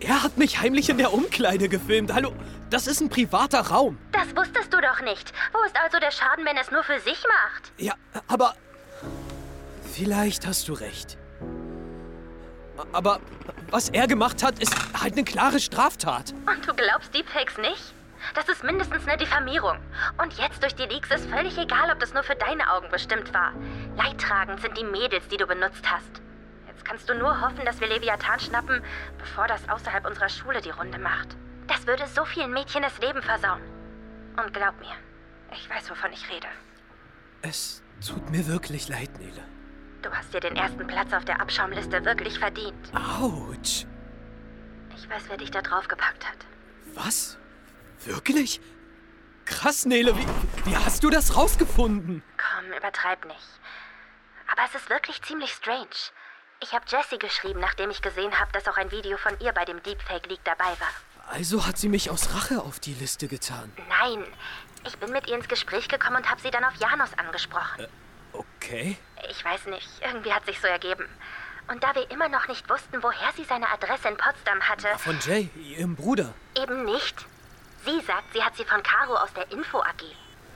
Er 0.00 0.22
hat 0.22 0.36
mich 0.36 0.60
heimlich 0.60 0.88
in 0.90 0.98
der 0.98 1.12
Umkleide 1.12 1.68
gefilmt. 1.68 2.12
Hallo, 2.12 2.34
das 2.70 2.86
ist 2.86 3.00
ein 3.00 3.08
privater 3.08 3.60
Raum. 3.60 3.98
Das 4.12 4.36
wusstest 4.36 4.72
du 4.72 4.80
doch 4.80 5.00
nicht. 5.02 5.32
Wo 5.52 5.62
ist 5.64 5.76
also 5.82 5.98
der 5.98 6.10
Schaden, 6.10 6.44
wenn 6.44 6.56
er 6.56 6.62
es 6.62 6.70
nur 6.70 6.82
für 6.84 7.00
sich 7.00 7.22
macht? 7.26 7.72
Ja, 7.78 7.94
aber. 8.28 8.54
Vielleicht 9.94 10.46
hast 10.46 10.68
du 10.68 10.74
recht. 10.74 11.16
Aber 12.92 13.20
was 13.70 13.88
er 13.88 14.06
gemacht 14.06 14.42
hat, 14.42 14.58
ist 14.58 14.74
halt 15.00 15.14
eine 15.14 15.24
klare 15.24 15.60
Straftat. 15.60 16.32
Und 16.46 16.66
du 16.66 16.74
glaubst 16.74 17.14
Deepfakes 17.14 17.58
nicht? 17.58 17.94
Das 18.34 18.48
ist 18.48 18.62
mindestens 18.62 19.06
eine 19.06 19.16
Diffamierung. 19.16 19.78
Und 20.22 20.32
jetzt 20.34 20.62
durch 20.62 20.74
die 20.74 20.84
Leaks 20.84 21.10
ist 21.10 21.28
völlig 21.28 21.58
egal, 21.58 21.90
ob 21.90 21.98
das 21.98 22.14
nur 22.14 22.22
für 22.22 22.36
deine 22.36 22.70
Augen 22.72 22.88
bestimmt 22.90 23.32
war. 23.34 23.52
Leidtragend 23.96 24.60
sind 24.60 24.78
die 24.78 24.84
Mädels, 24.84 25.26
die 25.28 25.36
du 25.36 25.46
benutzt 25.46 25.84
hast. 25.90 26.22
Jetzt 26.68 26.84
kannst 26.84 27.08
du 27.08 27.14
nur 27.14 27.40
hoffen, 27.40 27.64
dass 27.64 27.80
wir 27.80 27.88
Leviathan 27.88 28.40
schnappen, 28.40 28.82
bevor 29.18 29.46
das 29.48 29.68
außerhalb 29.68 30.06
unserer 30.06 30.28
Schule 30.28 30.60
die 30.60 30.70
Runde 30.70 30.98
macht. 30.98 31.36
Das 31.66 31.86
würde 31.86 32.06
so 32.06 32.24
vielen 32.24 32.52
Mädchen 32.52 32.82
das 32.82 32.98
Leben 32.98 33.22
versauen. 33.22 33.60
Und 34.36 34.54
glaub 34.54 34.78
mir, 34.80 34.94
ich 35.52 35.68
weiß, 35.68 35.90
wovon 35.90 36.12
ich 36.12 36.28
rede. 36.30 36.46
Es 37.42 37.82
tut 38.06 38.30
mir 38.30 38.46
wirklich 38.46 38.88
leid, 38.88 39.18
Nele. 39.18 39.42
Du 40.02 40.12
hast 40.12 40.34
dir 40.34 40.40
den 40.40 40.56
ersten 40.56 40.86
Platz 40.86 41.12
auf 41.12 41.24
der 41.24 41.40
Abschaumliste 41.40 42.04
wirklich 42.04 42.38
verdient. 42.38 42.92
Autsch. 42.94 43.86
Ich 44.96 45.08
weiß, 45.08 45.22
wer 45.28 45.36
dich 45.36 45.50
da 45.50 45.62
draufgepackt 45.62 46.28
hat. 46.28 46.38
Was? 46.94 47.38
Wirklich? 48.04 48.60
Krass, 49.44 49.86
Nele, 49.86 50.16
wie, 50.16 50.26
wie 50.64 50.76
hast 50.76 51.04
du 51.04 51.10
das 51.10 51.36
rausgefunden? 51.36 52.22
Komm, 52.36 52.72
übertreib 52.72 53.24
nicht. 53.26 53.60
Aber 54.50 54.62
es 54.66 54.74
ist 54.74 54.90
wirklich 54.90 55.22
ziemlich 55.22 55.52
strange. 55.52 55.86
Ich 56.60 56.72
habe 56.72 56.84
Jessie 56.88 57.18
geschrieben, 57.18 57.60
nachdem 57.60 57.90
ich 57.90 58.02
gesehen 58.02 58.38
habe, 58.38 58.52
dass 58.52 58.68
auch 58.68 58.76
ein 58.76 58.90
Video 58.90 59.16
von 59.16 59.38
ihr 59.40 59.52
bei 59.52 59.64
dem 59.64 59.82
Deepfake-Leak 59.82 60.40
dabei 60.44 60.76
war. 60.78 61.28
Also 61.28 61.66
hat 61.66 61.78
sie 61.78 61.88
mich 61.88 62.10
aus 62.10 62.34
Rache 62.34 62.60
auf 62.60 62.80
die 62.80 62.94
Liste 62.94 63.28
getan. 63.28 63.72
Nein, 63.88 64.24
ich 64.86 64.98
bin 64.98 65.12
mit 65.12 65.28
ihr 65.28 65.36
ins 65.36 65.48
Gespräch 65.48 65.88
gekommen 65.88 66.16
und 66.16 66.30
habe 66.30 66.40
sie 66.40 66.50
dann 66.50 66.64
auf 66.64 66.74
Janus 66.76 67.14
angesprochen. 67.16 67.86
Okay. 68.62 68.96
Ich 69.30 69.44
weiß 69.44 69.66
nicht, 69.66 69.88
irgendwie 70.00 70.32
hat 70.32 70.44
sich 70.46 70.60
so 70.60 70.66
ergeben. 70.66 71.04
Und 71.68 71.82
da 71.82 71.94
wir 71.94 72.10
immer 72.10 72.28
noch 72.28 72.48
nicht 72.48 72.68
wussten, 72.68 73.02
woher 73.02 73.32
sie 73.36 73.44
seine 73.44 73.68
Adresse 73.70 74.08
in 74.08 74.16
Potsdam 74.16 74.60
hatte, 74.60 74.88
Von 74.98 75.18
Jay, 75.20 75.48
ihrem 75.56 75.94
Bruder. 75.96 76.34
eben 76.56 76.84
nicht. 76.84 77.26
Sie 77.84 78.00
sagt, 78.06 78.32
sie 78.32 78.42
hat 78.42 78.56
sie 78.56 78.64
von 78.64 78.82
Caro 78.82 79.14
aus 79.16 79.32
der 79.34 79.50
Info 79.50 79.78
AG. 79.80 80.02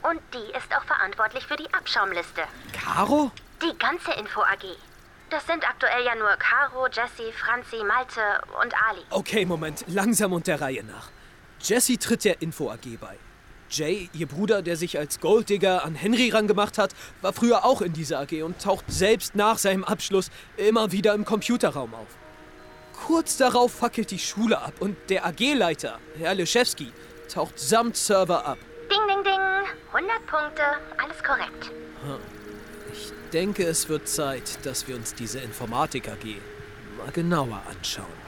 Und 0.03 0.21
die 0.33 0.51
ist 0.57 0.73
auch 0.75 0.83
verantwortlich 0.85 1.45
für 1.45 1.55
die 1.57 1.73
Abschaumliste. 1.73 2.43
Caro? 2.73 3.31
Die 3.61 3.77
ganze 3.77 4.11
Info 4.13 4.41
AG. 4.41 4.63
Das 5.29 5.45
sind 5.45 5.67
aktuell 5.67 6.05
ja 6.05 6.15
nur 6.15 6.29
Caro, 6.37 6.87
Jessie, 6.87 7.33
Franzi, 7.33 7.83
Malte 7.83 8.21
und 8.61 8.73
Ali. 8.89 9.03
Okay, 9.09 9.45
Moment, 9.45 9.83
langsam 9.87 10.31
und 10.33 10.47
der 10.47 10.61
Reihe 10.61 10.83
nach. 10.83 11.09
Jessie 11.61 11.97
tritt 11.97 12.23
der 12.23 12.41
Info 12.41 12.69
AG 12.71 12.97
bei. 13.01 13.17
Jay, 13.69 14.09
ihr 14.13 14.27
Bruder, 14.27 14.61
der 14.61 14.77
sich 14.77 14.97
als 14.97 15.19
Golddigger 15.19 15.83
an 15.83 15.95
Henry 15.95 16.29
rangemacht 16.29 16.77
hat, 16.77 16.93
war 17.21 17.33
früher 17.33 17.65
auch 17.65 17.81
in 17.81 17.93
dieser 17.93 18.19
AG 18.19 18.43
und 18.43 18.61
taucht 18.61 18.85
selbst 18.87 19.35
nach 19.35 19.57
seinem 19.57 19.83
Abschluss 19.83 20.29
immer 20.55 20.91
wieder 20.91 21.13
im 21.13 21.25
Computerraum 21.25 21.93
auf. 21.93 22.07
Kurz 23.05 23.37
darauf 23.37 23.73
fackelt 23.73 24.11
die 24.11 24.19
Schule 24.19 24.59
ab 24.61 24.73
und 24.79 24.97
der 25.09 25.25
AG-Leiter, 25.25 25.99
Herr 26.17 26.33
Leschewski, 26.33 26.91
taucht 27.31 27.59
samt 27.59 27.95
Server 27.95 28.45
ab. 28.45 28.57
Ding, 28.89 29.07
ding, 29.07 29.23
ding. 29.23 29.33
100 29.93 30.25
Punkte. 30.27 30.63
Alles 30.97 31.23
korrekt. 31.23 31.71
Ich 32.91 33.11
denke, 33.33 33.63
es 33.63 33.89
wird 33.89 34.07
Zeit, 34.07 34.65
dass 34.65 34.87
wir 34.87 34.95
uns 34.95 35.13
diese 35.13 35.39
Informatik 35.39 36.07
AG 36.09 36.25
mal 36.97 37.11
genauer 37.11 37.61
anschauen. 37.69 38.26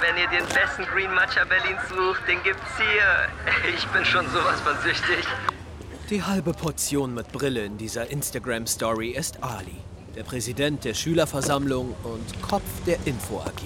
Wenn 0.00 0.16
ihr 0.16 0.28
den 0.28 0.46
besten 0.46 0.84
Green 0.84 1.12
Matcha 1.14 1.44
Berlins 1.44 1.80
sucht, 1.88 2.26
den 2.26 2.42
gibt's 2.42 2.76
hier. 2.76 3.28
Ich 3.74 3.86
bin 3.88 4.04
schon 4.04 4.26
sowas 4.30 4.60
von 4.60 4.74
süchtig. 4.82 5.26
Die 6.08 6.22
halbe 6.22 6.52
Portion 6.52 7.14
mit 7.14 7.30
Brille 7.30 7.64
in 7.64 7.76
dieser 7.76 8.10
Instagram-Story 8.10 9.10
ist 9.10 9.42
Ali, 9.42 9.76
der 10.16 10.24
Präsident 10.24 10.84
der 10.84 10.94
Schülerversammlung 10.94 11.94
und 12.02 12.42
Kopf 12.42 12.64
der 12.86 12.98
Info 13.04 13.40
AG. 13.40 13.62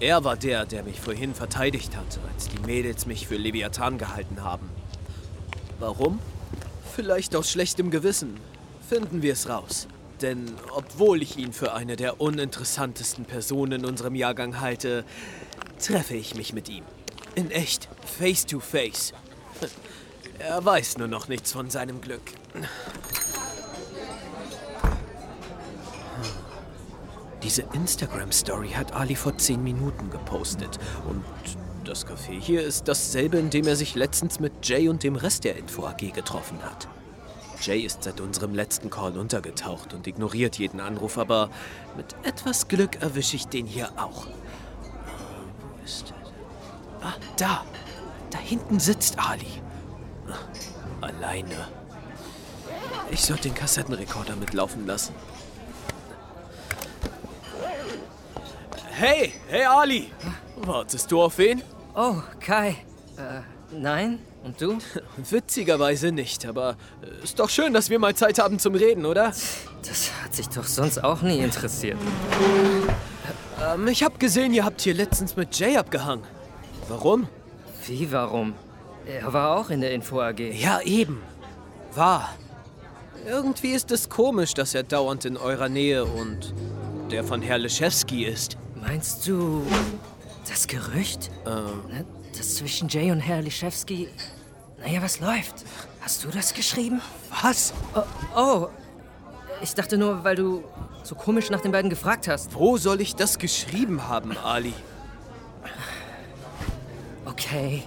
Er 0.00 0.24
war 0.24 0.36
der, 0.36 0.64
der 0.64 0.82
mich 0.82 1.00
vorhin 1.00 1.34
verteidigt 1.34 1.96
hatte, 1.96 2.20
als 2.32 2.48
die 2.48 2.60
Mädels 2.60 3.06
mich 3.06 3.26
für 3.26 3.36
Leviathan 3.36 3.98
gehalten 3.98 4.42
haben. 4.42 4.68
Warum? 5.78 6.18
Vielleicht 6.94 7.36
aus 7.36 7.50
schlechtem 7.50 7.90
Gewissen. 7.90 8.38
Finden 8.88 9.22
wir 9.22 9.34
es 9.34 9.48
raus. 9.48 9.86
Denn 10.20 10.52
obwohl 10.72 11.22
ich 11.22 11.36
ihn 11.36 11.52
für 11.52 11.74
eine 11.74 11.96
der 11.96 12.20
uninteressantesten 12.20 13.24
Personen 13.24 13.80
in 13.80 13.84
unserem 13.84 14.14
Jahrgang 14.14 14.60
halte, 14.60 15.04
treffe 15.78 16.14
ich 16.14 16.34
mich 16.34 16.52
mit 16.52 16.68
ihm. 16.68 16.84
In 17.34 17.50
echt, 17.50 17.88
face 18.04 18.46
to 18.46 18.60
face. 18.60 19.12
Er 20.40 20.64
weiß 20.64 20.98
nur 20.98 21.08
noch 21.08 21.26
nichts 21.26 21.50
von 21.50 21.68
seinem 21.68 22.00
Glück. 22.00 22.22
Diese 27.42 27.62
Instagram-Story 27.72 28.70
hat 28.70 28.92
Ali 28.92 29.16
vor 29.16 29.36
zehn 29.36 29.64
Minuten 29.64 30.10
gepostet. 30.10 30.78
Und 31.08 31.24
das 31.84 32.06
Café 32.06 32.38
hier 32.38 32.62
ist 32.62 32.86
dasselbe, 32.86 33.38
in 33.38 33.50
dem 33.50 33.66
er 33.66 33.74
sich 33.74 33.94
letztens 33.96 34.38
mit 34.38 34.52
Jay 34.62 34.88
und 34.88 35.02
dem 35.02 35.16
Rest 35.16 35.42
der 35.44 35.56
Info 35.56 35.86
AG 35.86 36.12
getroffen 36.12 36.58
hat. 36.62 36.86
Jay 37.60 37.80
ist 37.80 38.04
seit 38.04 38.20
unserem 38.20 38.54
letzten 38.54 38.90
Call 38.90 39.18
untergetaucht 39.18 39.92
und 39.92 40.06
ignoriert 40.06 40.58
jeden 40.58 40.80
Anruf, 40.80 41.18
aber 41.18 41.50
mit 41.96 42.14
etwas 42.22 42.68
Glück 42.68 43.02
erwische 43.02 43.36
ich 43.36 43.46
den 43.46 43.66
hier 43.66 43.90
auch. 43.96 44.28
Ist? 45.88 46.12
Ah, 47.00 47.14
da! 47.38 47.64
Da 48.30 48.38
hinten 48.38 48.78
sitzt 48.78 49.18
Ali. 49.18 49.62
Alleine. 51.00 51.68
Ich 53.10 53.22
sollte 53.22 53.44
den 53.44 53.54
Kassettenrekorder 53.54 54.36
mitlaufen 54.36 54.86
lassen. 54.86 55.14
Hey, 58.90 59.32
hey 59.48 59.64
Ali! 59.64 60.12
Wartest 60.56 61.10
du 61.10 61.22
auf 61.22 61.38
wen? 61.38 61.62
Oh, 61.94 62.16
Kai. 62.38 62.76
Äh, 63.16 63.40
nein? 63.70 64.18
Und 64.44 64.60
du? 64.60 64.76
Witzigerweise 65.16 66.12
nicht, 66.12 66.44
aber 66.44 66.76
äh, 67.00 67.24
ist 67.24 67.38
doch 67.38 67.48
schön, 67.48 67.72
dass 67.72 67.88
wir 67.88 67.98
mal 67.98 68.14
Zeit 68.14 68.38
haben 68.38 68.58
zum 68.58 68.74
Reden, 68.74 69.06
oder? 69.06 69.32
Das 69.86 70.10
hat 70.22 70.34
sich 70.34 70.50
doch 70.50 70.64
sonst 70.64 71.02
auch 71.02 71.22
nie 71.22 71.38
interessiert. 71.38 71.96
Ähm, 73.62 73.88
ich 73.88 74.02
hab 74.02 74.18
gesehen, 74.20 74.52
ihr 74.54 74.64
habt 74.64 74.80
hier 74.80 74.94
letztens 74.94 75.36
mit 75.36 75.58
Jay 75.58 75.76
abgehangen. 75.76 76.24
Warum? 76.88 77.28
Wie, 77.86 78.10
warum? 78.12 78.54
Er 79.06 79.32
war 79.32 79.56
auch 79.56 79.70
in 79.70 79.80
der 79.80 79.92
Info 79.92 80.20
AG. 80.20 80.38
Ja, 80.38 80.80
eben. 80.82 81.22
War. 81.94 82.34
Irgendwie 83.26 83.72
ist 83.72 83.90
es 83.90 84.08
komisch, 84.08 84.54
dass 84.54 84.74
er 84.74 84.82
dauernd 84.82 85.24
in 85.24 85.36
eurer 85.36 85.68
Nähe 85.68 86.04
und 86.04 86.54
der 87.10 87.24
von 87.24 87.42
Herr 87.42 87.58
Leschewski 87.58 88.24
ist. 88.24 88.56
Meinst 88.80 89.26
du 89.26 89.62
das 90.48 90.66
Gerücht? 90.66 91.30
Ähm, 91.46 92.04
Das 92.36 92.56
zwischen 92.56 92.88
Jay 92.88 93.10
und 93.10 93.20
Herr 93.20 93.42
Liszewski. 93.42 94.08
Naja, 94.80 95.02
was 95.02 95.18
läuft? 95.20 95.64
Hast 96.00 96.22
du 96.24 96.28
das 96.28 96.54
geschrieben? 96.54 97.00
was? 97.42 97.72
Oh, 97.94 98.02
oh. 98.36 98.66
Ich 99.62 99.74
dachte 99.74 99.98
nur, 99.98 100.22
weil 100.22 100.36
du 100.36 100.62
so 101.02 101.14
komisch 101.14 101.50
nach 101.50 101.60
den 101.60 101.72
beiden 101.72 101.90
gefragt 101.90 102.28
hast. 102.28 102.54
Wo 102.54 102.76
soll 102.76 103.00
ich 103.00 103.14
das 103.14 103.38
geschrieben 103.38 104.08
haben, 104.08 104.36
Ali? 104.36 104.74
Okay. 107.24 107.82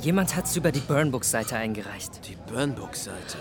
Jemand 0.00 0.34
hat's 0.34 0.56
über 0.56 0.72
die 0.72 0.80
Burnbook-Seite 0.80 1.56
eingereicht. 1.56 2.28
Die 2.28 2.36
Burnbook-Seite. 2.52 3.38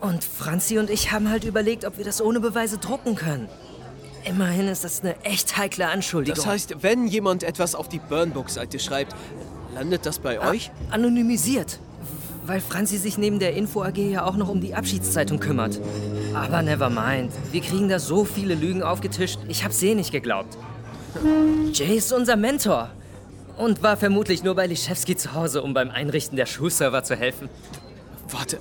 Und 0.00 0.24
Franzi 0.24 0.78
und 0.78 0.90
ich 0.90 1.10
haben 1.10 1.30
halt 1.30 1.44
überlegt, 1.44 1.84
ob 1.84 1.96
wir 1.98 2.04
das 2.04 2.20
ohne 2.20 2.40
Beweise 2.40 2.78
drucken 2.78 3.14
können. 3.14 3.48
Immerhin 4.24 4.68
ist 4.68 4.84
das 4.84 5.00
eine 5.00 5.14
echt 5.24 5.56
heikle 5.56 5.88
Anschuldigung. 5.88 6.36
Das 6.36 6.46
heißt, 6.46 6.82
wenn 6.82 7.06
jemand 7.06 7.44
etwas 7.44 7.74
auf 7.74 7.88
die 7.88 7.98
Burnbook-Seite 7.98 8.78
schreibt, 8.78 9.14
landet 9.74 10.04
das 10.04 10.18
bei 10.18 10.40
euch? 10.40 10.70
Anonymisiert. 10.90 11.78
Weil 12.44 12.60
Franzi 12.60 12.98
sich 12.98 13.18
neben 13.18 13.38
der 13.38 13.54
Info 13.54 13.82
AG 13.82 13.96
ja 13.96 14.24
auch 14.24 14.36
noch 14.36 14.48
um 14.48 14.60
die 14.60 14.74
Abschiedszeitung 14.74 15.40
kümmert. 15.40 15.80
Aber 16.34 16.62
never 16.62 16.90
mind. 16.90 17.32
Wir 17.52 17.60
kriegen 17.60 17.88
da 17.88 17.98
so 17.98 18.24
viele 18.24 18.54
Lügen 18.54 18.82
aufgetischt, 18.82 19.38
ich 19.48 19.64
hab's 19.64 19.82
eh 19.82 19.94
nicht 19.94 20.12
geglaubt. 20.12 20.56
Jay 21.72 21.96
ist 21.96 22.12
unser 22.12 22.36
Mentor. 22.36 22.90
Und 23.56 23.82
war 23.82 23.96
vermutlich 23.96 24.44
nur 24.44 24.54
bei 24.54 24.66
Liszewski 24.66 25.16
zu 25.16 25.32
Hause, 25.32 25.62
um 25.62 25.72
beim 25.72 25.90
Einrichten 25.90 26.36
der 26.36 26.44
Schulserver 26.44 27.02
zu 27.04 27.16
helfen. 27.16 27.48
Warte, 28.28 28.58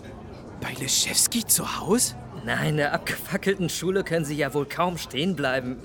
bei 0.62 0.72
Leschewski 0.80 1.46
zu 1.46 1.80
Hause? 1.80 2.16
Nein, 2.46 2.70
in 2.70 2.78
der 2.78 2.94
abgefackelten 2.94 3.70
Schule 3.70 4.04
können 4.04 4.24
sie 4.24 4.36
ja 4.36 4.54
wohl 4.54 4.66
kaum 4.66 4.98
stehen 4.98 5.36
bleiben. 5.36 5.78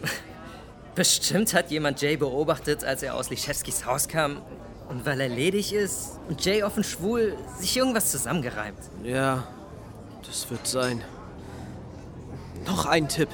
Bestimmt 0.95 1.55
hat 1.55 1.71
jemand 1.71 2.01
Jay 2.03 2.17
beobachtet, 2.17 2.85
als 2.85 3.03
er 3.03 3.15
aus 3.15 3.31
Liszewskis 3.31 3.85
Haus 3.87 4.07
kam. 4.07 4.43
Und 4.89 5.07
weil 5.07 5.21
er 5.21 5.29
ledig 5.29 5.73
ist 5.73 6.19
und 6.29 6.45
Jay 6.45 6.63
offen 6.63 6.85
schwul, 6.85 7.37
sich 7.59 7.77
irgendwas 7.77 8.11
zusammengereimt. 8.11 8.79
Ja, 9.05 9.45
das 10.27 10.51
wird 10.51 10.67
sein. 10.67 11.03
Noch 12.67 12.87
ein 12.87 13.09
Tipp. 13.09 13.29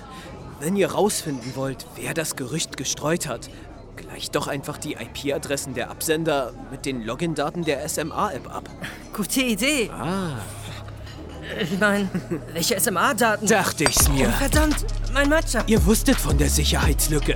Wenn 0.61 0.77
ihr 0.77 0.91
rausfinden 0.91 1.55
wollt, 1.55 1.87
wer 1.97 2.15
das 2.15 2.37
Gerücht 2.37 2.77
gestreut 2.77 3.29
hat, 3.29 3.51
gleicht 3.97 4.35
doch 4.35 4.47
einfach 4.47 4.79
die 4.79 4.95
IP-Adressen 4.95 5.75
der 5.75 5.91
Absender 5.91 6.53
mit 6.71 6.87
den 6.87 7.03
Login-Daten 7.03 7.65
der 7.65 7.87
SMA-App 7.89 8.55
ab. 8.55 8.69
Gute 9.15 9.41
Idee. 9.43 9.91
Ah. 9.91 10.39
Ich 11.61 11.79
meine, 11.79 12.09
welche 12.53 12.79
SMA-Daten? 12.81 13.47
Dachte 13.47 13.85
ich's 13.85 14.09
mir. 14.09 14.31
Verdammt, 14.31 14.85
mein 15.13 15.29
Matcha. 15.29 15.63
Ihr 15.67 15.85
wusstet 15.87 16.17
von 16.17 16.37
der 16.39 16.49
Sicherheitslücke. 16.49 17.35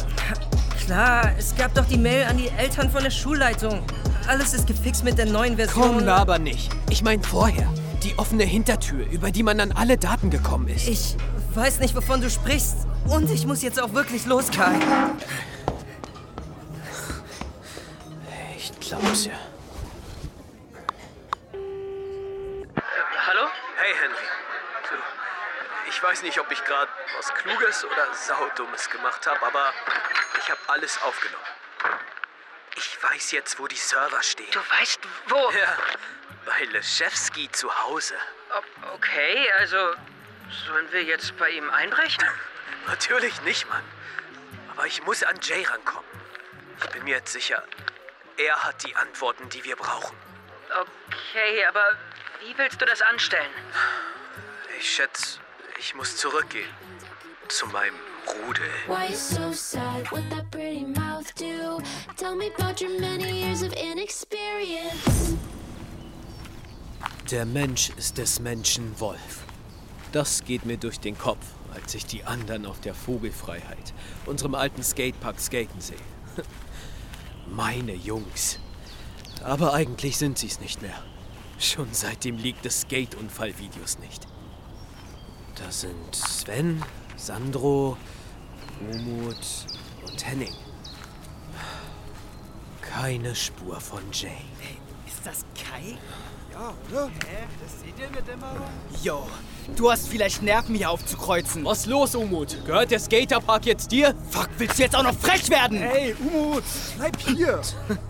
Klar, 0.85 1.33
es 1.38 1.55
gab 1.55 1.74
doch 1.74 1.87
die 1.87 1.98
Mail 1.98 2.24
an 2.24 2.37
die 2.37 2.48
Eltern 2.48 2.90
von 2.90 3.03
der 3.03 3.11
Schulleitung. 3.11 3.83
Alles 4.26 4.55
ist 4.55 4.66
gefixt 4.66 5.05
mit 5.05 5.18
der 5.18 5.26
neuen 5.26 5.57
Version. 5.57 5.98
Komm, 5.98 6.09
aber 6.09 6.38
nicht. 6.38 6.70
Ich 6.90 7.03
mein 7.03 7.22
vorher. 7.22 7.72
Die 8.03 8.18
offene 8.18 8.44
Hintertür, 8.44 9.07
über 9.11 9.31
die 9.31 9.42
man 9.42 9.61
an 9.61 9.72
alle 9.72 9.98
Daten 9.98 10.31
gekommen 10.31 10.68
ist. 10.68 10.88
Ich 10.88 11.16
weiß 11.56 11.78
nicht, 11.80 11.94
wovon 11.94 12.20
du 12.20 12.30
sprichst. 12.30 12.86
Und 13.08 13.30
ich 13.30 13.46
muss 13.46 13.62
jetzt 13.62 13.80
auch 13.80 13.92
wirklich 13.92 14.26
los, 14.26 14.50
Kai. 14.50 14.78
Ich 18.56 18.72
glaub's 18.80 19.26
ja. 19.26 19.32
Hallo? 23.26 23.48
Hey, 23.76 23.94
Henry. 24.00 24.16
Du, 24.88 24.96
ich 25.88 26.02
weiß 26.02 26.22
nicht, 26.22 26.38
ob 26.40 26.50
ich 26.50 26.62
gerade 26.64 26.90
was 27.16 27.32
Kluges 27.34 27.84
oder 27.84 28.12
Saudummes 28.14 28.88
gemacht 28.90 29.26
habe, 29.26 29.44
aber 29.46 29.72
ich 30.38 30.50
habe 30.50 30.60
alles 30.68 31.00
aufgenommen. 31.02 31.44
Ich 32.76 32.98
weiß 33.02 33.32
jetzt, 33.32 33.58
wo 33.58 33.66
die 33.66 33.76
Server 33.76 34.22
stehen. 34.22 34.50
Du 34.52 34.60
weißt 34.60 35.00
wo? 35.28 35.36
Ja, 35.36 35.76
bei 36.46 36.64
Leschewski 36.72 37.50
zu 37.50 37.68
Hause. 37.84 38.14
O- 38.56 38.94
Okay, 38.94 39.46
also 39.58 39.76
sollen 40.66 40.90
wir 40.92 41.02
jetzt 41.02 41.36
bei 41.38 41.50
ihm 41.50 41.70
einbrechen? 41.70 42.24
Natürlich 42.86 43.40
nicht, 43.42 43.68
Mann. 43.68 43.84
Aber 44.72 44.86
ich 44.86 45.04
muss 45.04 45.22
an 45.22 45.38
Jay 45.42 45.64
rankommen. 45.64 46.08
Ich 46.82 46.90
bin 46.90 47.04
mir 47.04 47.16
jetzt 47.16 47.32
sicher, 47.32 47.62
er 48.36 48.62
hat 48.62 48.82
die 48.86 48.96
Antworten, 48.96 49.48
die 49.50 49.62
wir 49.64 49.76
brauchen. 49.76 50.16
Okay, 50.70 51.64
aber 51.68 51.82
wie 52.40 52.56
willst 52.56 52.80
du 52.80 52.86
das 52.86 53.02
anstellen? 53.02 53.50
Ich 54.78 54.90
schätze, 54.90 55.40
ich 55.78 55.94
muss 55.94 56.16
zurückgehen. 56.16 56.70
Zu 57.48 57.66
meinem 57.66 57.98
Rudel. 58.26 58.70
Why 58.86 59.10
you 59.10 59.16
so 59.16 59.52
sad? 59.52 60.10
What 60.12 60.22
that 60.30 60.50
pretty 60.50 60.84
mouth 60.84 61.34
do? 61.34 61.82
Tell 62.16 62.36
me 62.36 62.50
about 62.56 62.80
your 62.80 62.98
many 63.00 63.42
years 63.42 63.62
of 63.62 63.72
inexperience. 63.72 65.34
Der 67.30 67.44
Mensch 67.44 67.90
ist 67.96 68.18
des 68.18 68.40
Menschen 68.40 68.98
Wolf. 68.98 69.39
Das 70.12 70.44
geht 70.44 70.66
mir 70.66 70.76
durch 70.76 70.98
den 70.98 71.16
Kopf, 71.16 71.44
als 71.72 71.94
ich 71.94 72.04
die 72.04 72.24
anderen 72.24 72.66
auf 72.66 72.80
der 72.80 72.94
Vogelfreiheit, 72.94 73.94
unserem 74.26 74.56
alten 74.56 74.82
Skatepark, 74.82 75.38
skaten 75.38 75.80
sehe. 75.80 75.96
Meine 77.46 77.94
Jungs. 77.94 78.58
Aber 79.44 79.72
eigentlich 79.72 80.16
sind 80.16 80.38
sie 80.38 80.48
es 80.48 80.60
nicht 80.60 80.82
mehr. 80.82 81.00
Schon 81.58 81.88
seitdem 81.92 82.38
liegt 82.38 82.64
des 82.64 82.82
Skate-Unfallvideos 82.82 83.98
nicht. 84.00 84.26
Da 85.56 85.70
sind 85.70 86.14
Sven, 86.14 86.82
Sandro, 87.16 87.96
Umut 88.92 89.36
und 90.06 90.26
Henning. 90.26 90.54
Keine 92.80 93.34
Spur 93.36 93.80
von 93.80 94.02
Jay. 94.12 94.30
Ist 95.10 95.26
das 95.26 95.44
Kai? 95.54 95.98
Ja, 96.52 96.72
oder? 96.88 97.06
Hä? 97.08 97.46
Das 97.62 97.80
seht 97.80 97.98
ihr 97.98 98.06
in 98.06 98.12
der 98.12 98.22
Dämmerung? 98.22 98.68
Jo, 99.02 99.26
du 99.76 99.90
hast 99.90 100.08
vielleicht 100.08 100.42
Nerven 100.42 100.74
hier 100.74 100.90
aufzukreuzen. 100.90 101.64
Was 101.64 101.86
los, 101.86 102.14
Umut? 102.14 102.56
Gehört 102.64 102.90
der 102.90 103.00
Skaterpark 103.00 103.66
jetzt 103.66 103.90
dir? 103.90 104.14
Fuck, 104.30 104.48
willst 104.58 104.78
du 104.78 104.82
jetzt 104.82 104.96
auch 104.96 105.02
noch 105.02 105.14
frech 105.14 105.50
werden? 105.50 105.78
Hey, 105.78 106.14
Umut, 106.20 106.62
bleib 106.96 107.16
hier. 107.20 107.60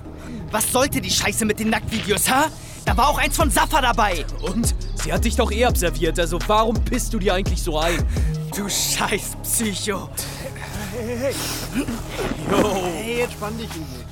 Was 0.51 0.71
sollte 0.71 1.01
die 1.01 1.11
Scheiße 1.11 1.45
mit 1.45 1.59
den 1.59 1.71
Nacktvideos, 1.71 2.29
ha? 2.31 2.47
Da 2.85 2.97
war 2.97 3.09
auch 3.09 3.19
eins 3.19 3.37
von 3.37 3.51
Safa 3.51 3.81
dabei. 3.81 4.25
Und? 4.43 4.75
Sie 5.03 5.13
hat 5.13 5.25
dich 5.25 5.37
doch 5.37 5.51
eh 5.51 5.67
observiert, 5.67 6.19
also 6.19 6.39
warum 6.47 6.83
pisst 6.85 7.13
du 7.15 7.19
dir 7.19 7.35
eigentlich 7.35 7.63
so 7.63 7.79
ein? 7.79 8.05
Du 8.55 8.69
scheiß 8.69 9.37
Psycho. 9.43 10.11
Hey, 10.93 11.07
hey, 11.07 11.35
hey. 11.75 11.87
Yo. 12.51 12.75
Hey, 12.85 13.21
entspann 13.23 13.57
dich, 13.57 13.71
Umut. 13.77 14.10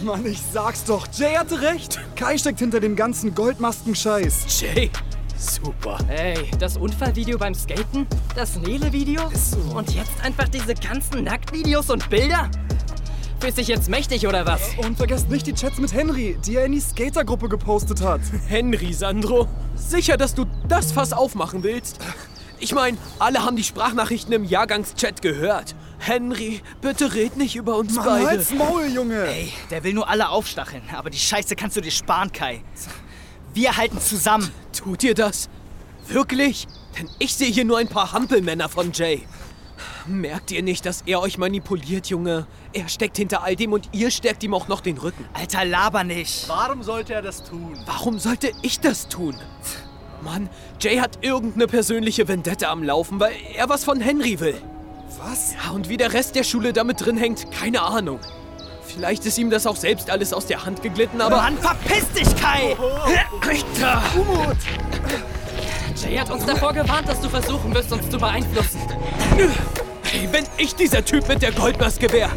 Mann, 0.00 0.24
ich 0.26 0.40
sag's 0.52 0.84
doch. 0.84 1.06
Jay 1.12 1.34
hatte 1.34 1.60
recht. 1.60 2.00
Kai 2.16 2.38
steckt 2.38 2.58
hinter 2.58 2.80
dem 2.80 2.96
ganzen 2.96 3.34
Goldmasken-Scheiß. 3.34 4.60
Jay? 4.60 4.90
Super. 5.36 5.98
Hey, 6.08 6.50
das 6.58 6.76
Unfallvideo 6.76 7.36
beim 7.36 7.54
Skaten? 7.54 8.06
Das 8.34 8.56
Nele-Video? 8.56 9.20
Und 9.74 9.94
jetzt 9.94 10.12
einfach 10.22 10.48
diese 10.48 10.74
ganzen 10.74 11.24
Nacktvideos 11.24 11.90
und 11.90 12.08
Bilder? 12.08 12.50
Fühlst 13.40 13.58
dich 13.58 13.68
jetzt 13.68 13.88
mächtig 13.88 14.26
oder 14.26 14.46
was? 14.46 14.60
Und 14.78 14.96
vergesst 14.96 15.28
nicht 15.28 15.46
die 15.46 15.52
Chats 15.52 15.78
mit 15.78 15.92
Henry, 15.92 16.38
die 16.46 16.56
er 16.56 16.64
in 16.64 16.72
die 16.72 16.80
Skatergruppe 16.80 17.48
gepostet 17.48 18.00
hat. 18.00 18.20
Henry, 18.48 18.92
Sandro? 18.92 19.48
Sicher, 19.74 20.16
dass 20.16 20.34
du 20.34 20.46
das 20.68 20.92
Fass 20.92 21.12
aufmachen 21.12 21.62
willst? 21.62 21.98
Ich 22.60 22.72
meine, 22.72 22.96
alle 23.18 23.44
haben 23.44 23.56
die 23.56 23.64
Sprachnachrichten 23.64 24.32
im 24.32 24.44
Jahrgangschat 24.44 25.20
gehört. 25.20 25.74
Henry, 26.04 26.60
bitte 26.80 27.14
red 27.14 27.36
nicht 27.36 27.54
über 27.54 27.76
uns 27.76 27.94
Mann, 27.94 28.04
beide. 28.04 28.26
halt's 28.26 28.52
Maul, 28.52 28.86
Junge. 28.86 29.24
Ey, 29.24 29.52
der 29.70 29.84
will 29.84 29.94
nur 29.94 30.08
alle 30.08 30.30
aufstacheln, 30.30 30.82
aber 30.92 31.10
die 31.10 31.18
Scheiße 31.18 31.54
kannst 31.54 31.76
du 31.76 31.80
dir 31.80 31.92
sparen, 31.92 32.32
Kai. 32.32 32.64
Wir 33.54 33.76
halten 33.76 34.00
zusammen. 34.00 34.50
Tut 34.76 35.04
ihr 35.04 35.14
das? 35.14 35.48
Wirklich? 36.08 36.66
Denn 36.98 37.08
ich 37.20 37.34
sehe 37.34 37.50
hier 37.50 37.64
nur 37.64 37.78
ein 37.78 37.86
paar 37.86 38.12
Hampelmänner 38.12 38.68
von 38.68 38.90
Jay. 38.90 39.22
Merkt 40.06 40.50
ihr 40.50 40.64
nicht, 40.64 40.84
dass 40.86 41.02
er 41.06 41.20
euch 41.20 41.38
manipuliert, 41.38 42.08
Junge? 42.08 42.48
Er 42.72 42.88
steckt 42.88 43.16
hinter 43.16 43.44
all 43.44 43.54
dem 43.54 43.72
und 43.72 43.88
ihr 43.92 44.10
stärkt 44.10 44.42
ihm 44.42 44.54
auch 44.54 44.66
noch 44.66 44.80
den 44.80 44.98
Rücken. 44.98 45.24
Alter, 45.34 45.64
laber 45.64 46.02
nicht. 46.02 46.48
Warum 46.48 46.82
sollte 46.82 47.14
er 47.14 47.22
das 47.22 47.44
tun? 47.44 47.78
Warum 47.86 48.18
sollte 48.18 48.50
ich 48.62 48.80
das 48.80 49.06
tun? 49.08 49.36
Mann, 50.22 50.48
Jay 50.80 50.98
hat 50.98 51.24
irgendeine 51.24 51.68
persönliche 51.68 52.26
Vendetta 52.26 52.70
am 52.70 52.82
Laufen, 52.82 53.20
weil 53.20 53.34
er 53.54 53.68
was 53.68 53.84
von 53.84 54.00
Henry 54.00 54.40
will. 54.40 54.60
Was? 55.18 55.54
Ja, 55.54 55.72
und 55.72 55.88
wie 55.88 55.96
der 55.96 56.12
Rest 56.12 56.34
der 56.34 56.44
Schule 56.44 56.72
damit 56.72 57.04
drin 57.04 57.16
hängt, 57.16 57.50
keine 57.50 57.82
Ahnung. 57.82 58.20
Vielleicht 58.84 59.24
ist 59.24 59.38
ihm 59.38 59.50
das 59.50 59.66
auch 59.66 59.76
selbst 59.76 60.10
alles 60.10 60.32
aus 60.32 60.46
der 60.46 60.64
Hand 60.64 60.82
geglitten, 60.82 61.20
aber... 61.20 61.36
Mann, 61.36 61.56
verpiss 61.58 62.08
dich, 62.10 62.36
Kai! 62.40 62.76
Alter! 63.40 64.02
Umut! 64.16 64.56
Jay 65.96 66.16
hat 66.18 66.30
uns 66.30 66.44
davor 66.44 66.72
gewarnt, 66.72 67.08
dass 67.08 67.20
du 67.20 67.28
versuchen 67.28 67.74
wirst, 67.74 67.92
uns 67.92 68.10
zu 68.10 68.18
beeinflussen. 68.18 68.80
Hey, 70.02 70.28
wenn 70.30 70.44
ich 70.58 70.74
dieser 70.74 71.04
Typ 71.04 71.28
mit 71.28 71.42
der 71.42 71.52
Goldmaske 71.52 72.12
wäre, 72.12 72.30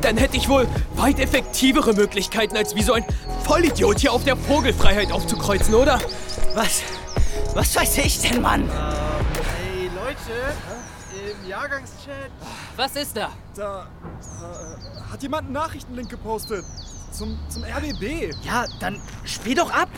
dann 0.00 0.16
hätte 0.16 0.36
ich 0.36 0.48
wohl 0.48 0.66
weit 0.94 1.18
effektivere 1.18 1.92
Möglichkeiten, 1.92 2.56
als 2.56 2.74
wie 2.74 2.82
so 2.82 2.92
ein 2.92 3.04
Vollidiot 3.44 3.98
hier 3.98 4.12
auf 4.12 4.24
der 4.24 4.36
Vogelfreiheit 4.36 5.10
aufzukreuzen, 5.12 5.74
oder? 5.74 5.98
Was? 6.54 6.82
Was 7.54 7.74
weiß 7.74 7.98
ich 7.98 8.20
denn, 8.20 8.40
Mann? 8.40 8.70
Hey, 8.70 9.90
Leute. 9.94 10.54
Im 11.24 11.48
Jahrgangschat. 11.48 12.30
Was 12.76 12.96
ist 12.96 13.16
da? 13.16 13.32
Da, 13.54 13.86
äh, 13.86 15.12
hat 15.12 15.22
jemand 15.22 15.46
einen 15.46 15.54
Nachrichtenlink 15.54 16.10
gepostet. 16.10 16.64
Zum, 17.12 17.38
zum 17.48 17.64
RBB. 17.64 18.34
Ja, 18.42 18.66
dann 18.80 19.00
spiel 19.24 19.54
doch 19.54 19.70
ab. 19.70 19.88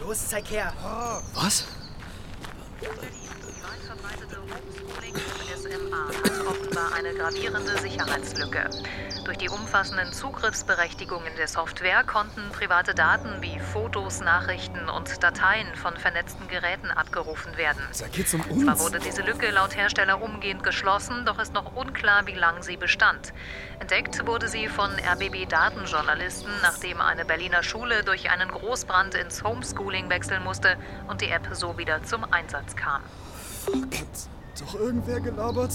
Los, 0.00 0.28
zeig 0.28 0.50
her. 0.50 0.72
Was? 1.34 1.64
SMA 5.56 6.08
hat 6.08 6.46
offenbar 6.46 6.92
eine 6.94 7.14
gravierende 7.14 7.78
Sicherheitslücke. 7.78 8.68
Durch 9.24 9.38
die 9.38 9.48
umfassenden 9.48 10.12
Zugriffsberechtigungen 10.12 11.34
der 11.36 11.48
Software 11.48 12.04
konnten 12.04 12.40
private 12.52 12.94
Daten 12.94 13.42
wie 13.42 13.58
Fotos, 13.58 14.20
Nachrichten 14.20 14.88
und 14.88 15.22
Dateien 15.22 15.74
von 15.76 15.96
vernetzten 15.96 16.48
Geräten 16.48 16.90
abgerufen 16.90 17.56
werden. 17.56 17.82
Da 17.98 18.08
geht's 18.08 18.34
um 18.34 18.42
Zwar 18.42 18.74
uns. 18.74 18.80
wurde 18.80 18.98
diese 18.98 19.22
Lücke 19.22 19.50
laut 19.50 19.76
Hersteller 19.76 20.20
umgehend 20.20 20.62
geschlossen, 20.62 21.24
doch 21.24 21.38
ist 21.38 21.54
noch 21.54 21.74
unklar, 21.74 22.26
wie 22.26 22.34
lange 22.34 22.62
sie 22.62 22.76
bestand. 22.76 23.32
Entdeckt 23.78 24.26
wurde 24.26 24.48
sie 24.48 24.68
von 24.68 24.90
RBB-Datenjournalisten, 24.90 26.50
nachdem 26.62 27.00
eine 27.00 27.24
Berliner 27.24 27.62
Schule 27.62 28.02
durch 28.04 28.30
einen 28.30 28.48
Großbrand 28.48 29.14
ins 29.14 29.42
Homeschooling 29.42 30.08
wechseln 30.08 30.42
musste 30.42 30.76
und 31.08 31.20
die 31.20 31.30
App 31.30 31.48
so 31.52 31.78
wieder 31.78 32.02
zum 32.04 32.24
Einsatz 32.32 32.76
kam. 32.76 33.02
Doch 34.58 34.74
irgendwer 34.74 35.20
gelabert? 35.20 35.72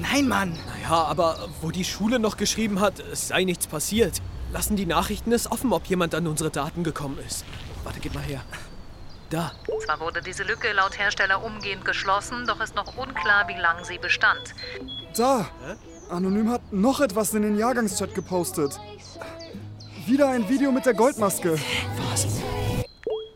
Nein, 0.00 0.28
Mann. 0.28 0.58
Naja, 0.66 1.04
aber 1.04 1.48
wo 1.60 1.70
die 1.70 1.84
Schule 1.84 2.18
noch 2.18 2.36
geschrieben 2.36 2.80
hat, 2.80 3.00
es 3.00 3.28
sei 3.28 3.44
nichts 3.44 3.66
passiert, 3.66 4.22
lassen 4.52 4.76
die 4.76 4.86
Nachrichten 4.86 5.32
es 5.32 5.50
offen, 5.50 5.72
ob 5.72 5.86
jemand 5.86 6.14
an 6.14 6.26
unsere 6.26 6.50
Daten 6.50 6.84
gekommen 6.84 7.18
ist. 7.26 7.44
Warte, 7.84 8.00
gib 8.00 8.14
mal 8.14 8.22
her. 8.22 8.42
Da. 9.30 9.52
Zwar 9.84 10.00
wurde 10.00 10.22
diese 10.22 10.42
Lücke 10.42 10.72
laut 10.72 10.98
Hersteller 10.98 11.44
umgehend 11.44 11.84
geschlossen, 11.84 12.46
doch 12.46 12.60
ist 12.60 12.74
noch 12.74 12.96
unklar, 12.96 13.46
wie 13.48 13.60
lange 13.60 13.84
sie 13.84 13.98
bestand. 13.98 14.54
Da. 15.16 15.46
Anonym 16.08 16.50
hat 16.50 16.72
noch 16.72 17.00
etwas 17.00 17.34
in 17.34 17.42
den 17.42 17.58
Jahrgangschat 17.58 18.14
gepostet. 18.14 18.80
Wieder 20.06 20.30
ein 20.30 20.48
Video 20.48 20.72
mit 20.72 20.86
der 20.86 20.94
Goldmaske. 20.94 21.58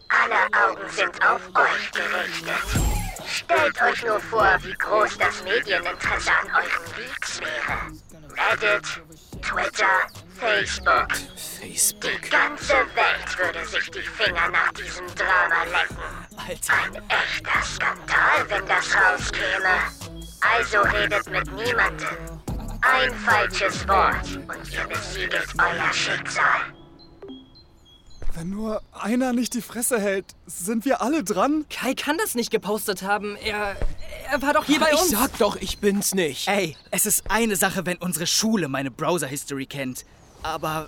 Alle 0.08 0.70
Augen 0.70 0.88
sind 0.88 1.20
auf 1.26 1.42
euch 1.54 1.92
gerichtet. 1.92 2.81
Stellt 3.32 3.80
euch 3.80 4.04
nur 4.04 4.20
vor, 4.20 4.58
wie 4.62 4.74
groß 4.74 5.16
das 5.16 5.42
Medieninteresse 5.42 6.30
an 6.30 6.48
euren 6.48 6.98
Leaks 6.98 7.40
wäre. 7.40 7.78
Reddit, 8.36 9.02
Twitter, 9.40 10.06
Facebook. 10.38 11.08
Facebook. 11.58 12.22
Die 12.22 12.28
ganze 12.28 12.74
Welt 12.74 13.38
würde 13.38 13.64
sich 13.64 13.90
die 13.90 14.02
Finger 14.02 14.50
nach 14.50 14.70
diesem 14.72 15.06
Drama 15.14 15.64
lecken. 15.64 15.96
Ein 16.36 16.94
echter 17.08 17.62
Skandal, 17.62 18.50
wenn 18.50 18.66
das 18.66 18.94
rauskäme. 18.94 19.78
Also 20.42 20.80
redet 20.82 21.30
mit 21.30 21.50
niemandem. 21.52 22.42
Ein 22.82 23.14
falsches 23.14 23.88
Wort 23.88 24.26
und 24.36 24.72
ihr 24.72 24.86
besiegelt 24.88 25.48
euer 25.58 25.92
Schicksal. 25.94 26.81
Wenn 28.34 28.48
nur 28.50 28.82
einer 28.92 29.32
nicht 29.32 29.52
die 29.54 29.60
Fresse 29.60 30.00
hält, 30.00 30.24
sind 30.46 30.84
wir 30.86 31.02
alle 31.02 31.22
dran? 31.22 31.66
Kai 31.68 31.94
kann 31.94 32.16
das 32.16 32.34
nicht 32.34 32.50
gepostet 32.50 33.02
haben. 33.02 33.36
Er, 33.36 33.76
er 34.30 34.40
war 34.42 34.54
doch 34.54 34.64
hier 34.64 34.80
bei 34.80 34.90
ich 34.92 35.00
uns. 35.00 35.10
sag 35.10 35.36
doch, 35.38 35.56
ich 35.56 35.78
bin's 35.78 36.14
nicht. 36.14 36.48
Ey, 36.48 36.76
es 36.90 37.04
ist 37.04 37.30
eine 37.30 37.56
Sache, 37.56 37.84
wenn 37.84 37.98
unsere 37.98 38.26
Schule 38.26 38.68
meine 38.68 38.90
Browser-History 38.90 39.66
kennt. 39.66 40.06
Aber 40.42 40.86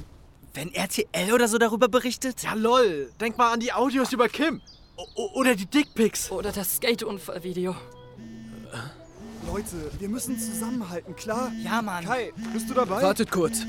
wenn 0.55 0.73
RTL 0.73 1.33
oder 1.35 1.49
so 1.49 1.59
darüber 1.59 1.89
berichtet? 1.89 2.43
Ja, 2.43 2.55
lol. 2.55 3.13
Denk 3.21 3.37
mal 3.37 3.53
an 3.53 3.61
die 3.61 3.73
Audios 3.73 4.13
über 4.13 4.29
Kim. 4.29 4.63
O 4.97 5.31
oder 5.35 5.55
die 5.55 5.67
Dickpics. 5.67 6.31
Oder 6.31 6.51
das 6.51 6.77
Skate-Unfallvideo. 6.77 7.75
Leute, 9.47 9.91
wir 9.99 10.09
müssen 10.09 10.39
zusammenhalten, 10.39 11.15
klar? 11.15 11.53
Ja, 11.63 11.83
Mann. 11.83 12.05
Kai, 12.05 12.33
bist 12.55 12.71
du 12.71 12.75
dabei? 12.75 13.03
Wartet 13.03 13.31
kurz. 13.31 13.67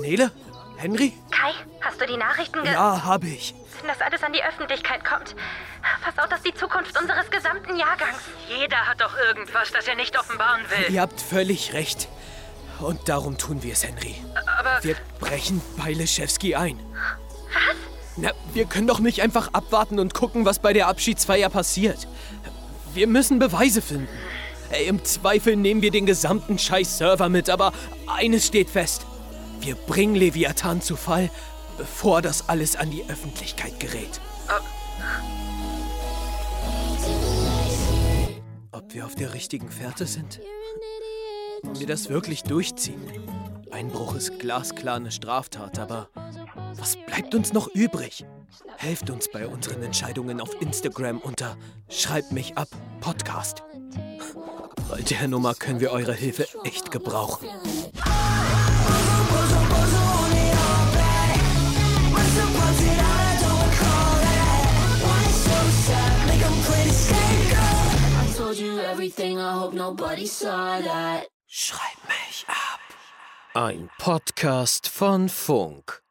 Nele? 0.00 0.30
Henry? 0.76 1.12
Kai, 1.30 1.52
hast 1.80 2.00
du 2.00 2.06
die 2.06 2.16
Nachrichten 2.16 2.62
ge... 2.62 2.72
Ja, 2.72 3.04
hab 3.04 3.24
ich. 3.24 3.54
Wenn 3.80 3.88
das 3.88 4.00
alles 4.00 4.22
an 4.22 4.32
die 4.32 4.42
Öffentlichkeit 4.42 5.04
kommt, 5.04 5.36
versaut 6.02 6.32
das 6.32 6.42
die 6.42 6.54
Zukunft 6.54 6.98
unseres 7.00 7.30
gesamten 7.30 7.76
Jahrgangs. 7.76 8.18
Jeder 8.48 8.88
hat 8.88 9.00
doch 9.00 9.16
irgendwas, 9.16 9.70
das 9.72 9.86
er 9.86 9.94
nicht 9.94 10.18
offenbaren 10.18 10.62
will. 10.70 10.92
Ihr 10.94 11.00
habt 11.00 11.20
völlig 11.20 11.72
recht. 11.72 12.08
Und 12.80 13.08
darum 13.08 13.38
tun 13.38 13.62
wir 13.62 13.74
es, 13.74 13.86
Henry. 13.86 14.16
Aber 14.58 14.82
Wir 14.82 14.96
brechen 15.20 15.62
bei 15.76 15.92
Leschewski 15.92 16.56
ein. 16.56 16.78
Was? 17.52 17.76
Na, 18.16 18.30
wir 18.52 18.64
können 18.66 18.86
doch 18.86 18.98
nicht 18.98 19.22
einfach 19.22 19.50
abwarten 19.52 19.98
und 19.98 20.14
gucken, 20.14 20.44
was 20.44 20.58
bei 20.58 20.72
der 20.72 20.88
Abschiedsfeier 20.88 21.48
passiert. 21.48 22.08
Wir 22.92 23.06
müssen 23.06 23.38
Beweise 23.38 23.80
finden. 23.80 24.08
Ey, 24.72 24.86
Im 24.86 25.04
Zweifel 25.04 25.54
nehmen 25.54 25.82
wir 25.82 25.90
den 25.90 26.06
gesamten 26.06 26.58
Scheiß-Server 26.58 27.28
mit, 27.28 27.50
aber 27.50 27.74
eines 28.06 28.46
steht 28.46 28.70
fest. 28.70 29.04
Wir 29.60 29.74
bringen 29.74 30.14
Leviathan 30.14 30.80
zu 30.80 30.96
Fall, 30.96 31.30
bevor 31.76 32.22
das 32.22 32.48
alles 32.48 32.76
an 32.76 32.90
die 32.90 33.04
Öffentlichkeit 33.04 33.78
gerät. 33.78 34.18
Ob 38.72 38.94
wir 38.94 39.04
auf 39.04 39.14
der 39.14 39.34
richtigen 39.34 39.68
Fährte 39.68 40.06
sind? 40.06 40.40
Wenn 41.62 41.78
wir 41.78 41.86
das 41.86 42.08
wirklich 42.08 42.42
durchziehen. 42.42 43.02
Einbruch 43.70 44.14
ist 44.14 44.38
glasklar 44.38 44.96
eine 44.96 45.10
Straftat, 45.10 45.78
aber 45.78 46.08
was 46.76 46.96
bleibt 46.96 47.34
uns 47.34 47.52
noch 47.52 47.68
übrig? 47.68 48.24
Helft 48.78 49.10
uns 49.10 49.30
bei 49.30 49.46
unseren 49.46 49.82
Entscheidungen 49.82 50.40
auf 50.40 50.60
Instagram 50.62 51.18
unter 51.18 51.58
Schreibt 51.90 52.32
mich 52.32 52.56
ab 52.56 52.68
Podcast. 53.00 53.62
Bei 54.92 55.00
der 55.00 55.26
Nummer 55.26 55.54
können 55.54 55.80
wir 55.80 55.90
eure 55.90 56.12
Hilfe 56.12 56.46
echt 56.64 56.90
gebrauchen. 56.90 57.48
Schreib 71.46 71.98
mich 72.06 72.44
ab. 72.48 72.80
Ein 73.54 73.88
Podcast 73.96 74.88
von 74.88 75.30
Funk. 75.30 76.01